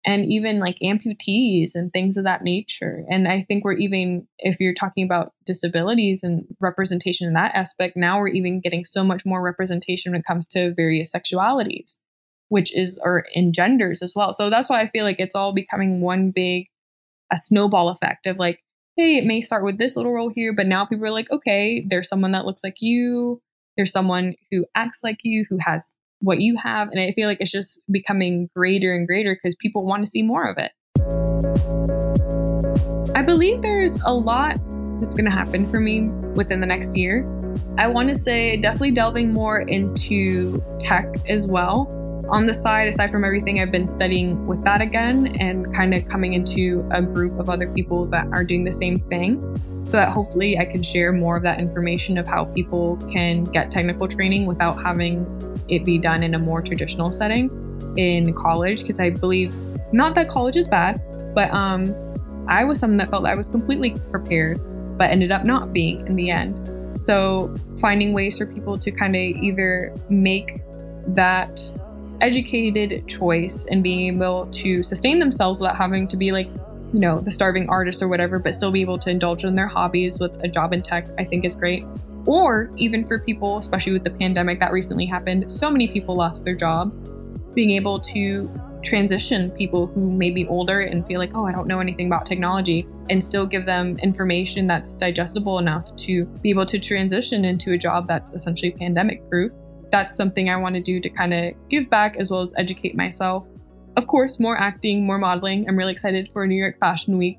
[0.06, 3.04] and even like amputees and things of that nature.
[3.10, 7.96] And I think we're even, if you're talking about disabilities and representation in that aspect,
[7.96, 11.96] now we're even getting so much more representation when it comes to various sexualities,
[12.48, 14.32] which is, or in genders as well.
[14.32, 16.68] So that's why I feel like it's all becoming one big,
[17.30, 18.60] a snowball effect of like,
[18.96, 21.84] hey, it may start with this little role here, but now people are like, okay,
[21.86, 23.40] there's someone that looks like you.
[23.76, 26.90] There's someone who acts like you, who has what you have.
[26.90, 30.22] And I feel like it's just becoming greater and greater because people want to see
[30.22, 30.72] more of it.
[33.16, 34.56] I believe there's a lot
[35.00, 37.26] that's going to happen for me within the next year.
[37.78, 41.96] I want to say definitely delving more into tech as well.
[42.30, 46.08] On the side, aside from everything, I've been studying with that again and kind of
[46.08, 49.40] coming into a group of other people that are doing the same thing
[49.84, 53.70] so that hopefully I can share more of that information of how people can get
[53.70, 55.26] technical training without having
[55.68, 57.50] it be done in a more traditional setting
[57.96, 58.82] in college.
[58.82, 59.52] Because I believe,
[59.92, 61.02] not that college is bad,
[61.34, 61.92] but um,
[62.48, 64.60] I was someone that felt I was completely prepared,
[64.96, 67.00] but ended up not being in the end.
[67.00, 70.60] So finding ways for people to kind of either make
[71.08, 71.60] that
[72.20, 76.48] educated choice and being able to sustain themselves without having to be like,
[76.92, 79.68] you know, the starving artist or whatever, but still be able to indulge in their
[79.68, 81.84] hobbies with a job in tech, I think is great.
[82.26, 86.44] Or even for people, especially with the pandemic that recently happened, so many people lost
[86.44, 86.98] their jobs.
[87.54, 88.50] Being able to
[88.82, 92.26] transition people who may be older and feel like, oh, I don't know anything about
[92.26, 97.72] technology, and still give them information that's digestible enough to be able to transition into
[97.72, 99.52] a job that's essentially pandemic proof
[99.90, 102.96] that's something I want to do to kind of give back as well as educate
[102.96, 103.46] myself.
[103.96, 105.68] Of course, more acting, more modeling.
[105.68, 107.38] I'm really excited for New York Fashion Week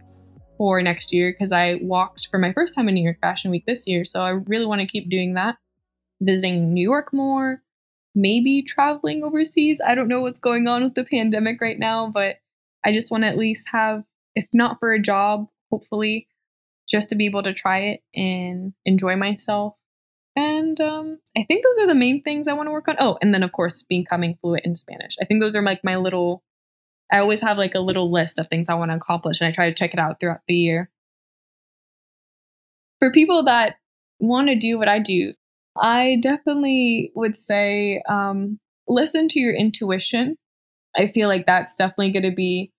[0.57, 3.63] for next year because I walked for my first time in New York Fashion Week
[3.65, 4.05] this year.
[4.05, 5.57] So I really want to keep doing that,
[6.19, 7.61] visiting New York more,
[8.13, 9.81] maybe traveling overseas.
[9.85, 12.37] I don't know what's going on with the pandemic right now, but
[12.85, 14.03] I just want to at least have,
[14.35, 16.27] if not for a job, hopefully,
[16.89, 19.75] just to be able to try it and enjoy myself
[20.35, 22.95] and um, I think those are the main things I want to work on.
[22.99, 25.15] Oh, and then of course becoming fluent in Spanish.
[25.21, 26.43] I think those are like my little.
[27.11, 29.51] I always have like a little list of things I want to accomplish, and I
[29.51, 30.89] try to check it out throughout the year.
[32.99, 33.75] For people that
[34.19, 35.33] want to do what I do,
[35.77, 40.37] I definitely would say um, listen to your intuition.
[40.95, 42.71] I feel like that's definitely going to be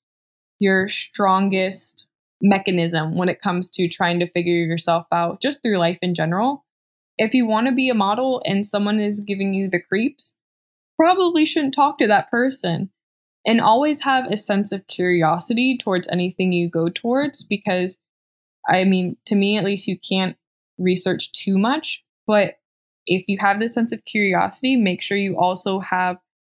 [0.60, 2.06] your strongest
[2.40, 6.64] mechanism when it comes to trying to figure yourself out just through life in general
[7.22, 10.36] if you want to be a model and someone is giving you the creeps,
[10.96, 12.90] probably shouldn't talk to that person.
[13.46, 17.96] And always have a sense of curiosity towards anything you go towards because,
[18.68, 20.36] I mean, to me at least, you can't
[20.78, 22.04] research too much.
[22.26, 22.54] But
[23.06, 26.18] if you have this sense of curiosity, make sure you also have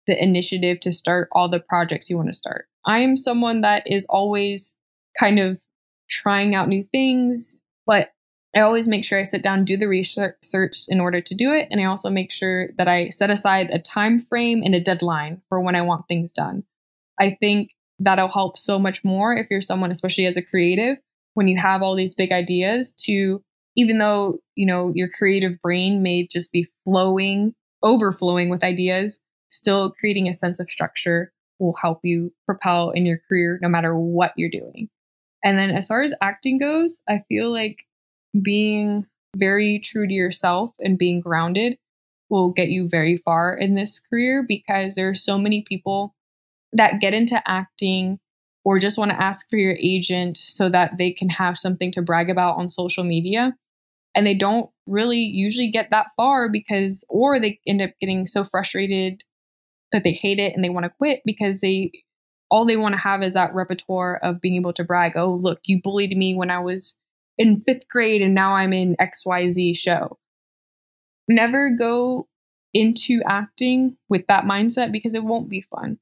[0.08, 2.66] the initiative to start all the projects you want to start.
[2.84, 4.74] I am someone that is always
[5.18, 5.60] kind of
[6.10, 8.10] trying out new things, but
[8.54, 11.68] I always make sure I sit down, do the research in order to do it,
[11.70, 15.40] and I also make sure that I set aside a time frame and a deadline
[15.48, 16.64] for when I want things done.
[17.18, 20.98] I think that'll help so much more if you're someone especially as a creative
[21.34, 23.42] when you have all these big ideas to
[23.74, 29.18] even though, you know, your creative brain may just be flowing, overflowing with ideas,
[29.50, 33.96] still creating a sense of structure will help you propel in your career no matter
[33.96, 34.90] what you're doing.
[35.42, 37.78] And then as far as acting goes, I feel like
[38.40, 39.06] being
[39.36, 41.76] very true to yourself and being grounded
[42.28, 46.14] will get you very far in this career because there are so many people
[46.72, 48.18] that get into acting
[48.64, 52.02] or just want to ask for your agent so that they can have something to
[52.02, 53.54] brag about on social media.
[54.14, 58.44] And they don't really usually get that far because, or they end up getting so
[58.44, 59.22] frustrated
[59.90, 61.90] that they hate it and they want to quit because they,
[62.50, 65.60] all they want to have is that repertoire of being able to brag, oh, look,
[65.64, 66.96] you bullied me when I was
[67.38, 70.18] in fifth grade and now I'm in XYZ show.
[71.28, 72.28] Never go
[72.74, 75.98] into acting with that mindset because it won't be fun.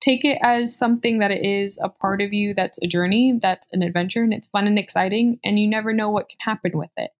[0.00, 3.66] Take it as something that it is a part of you that's a journey, that's
[3.72, 6.92] an adventure, and it's fun and exciting, and you never know what can happen with
[6.96, 7.10] it.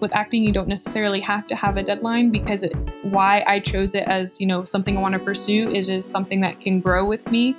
[0.00, 3.94] With acting, you don't necessarily have to have a deadline because it, why I chose
[3.94, 7.04] it as you know something I want to pursue is just something that can grow
[7.04, 7.56] with me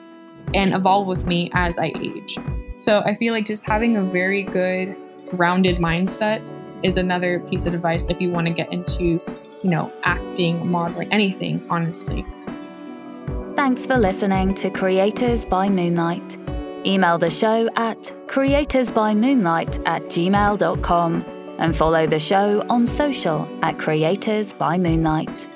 [0.53, 2.37] and evolve with me as I age.
[2.75, 4.95] So I feel like just having a very good,
[5.29, 6.41] grounded mindset
[6.83, 9.03] is another piece of advice if you want to get into,
[9.63, 12.25] you know, acting, modeling, anything, honestly.
[13.55, 16.37] Thanks for listening to Creators by Moonlight.
[16.85, 21.25] Email the show at creatorsbymoonlight at gmail.com
[21.59, 25.47] and follow the show on social at Creators by Moonlight.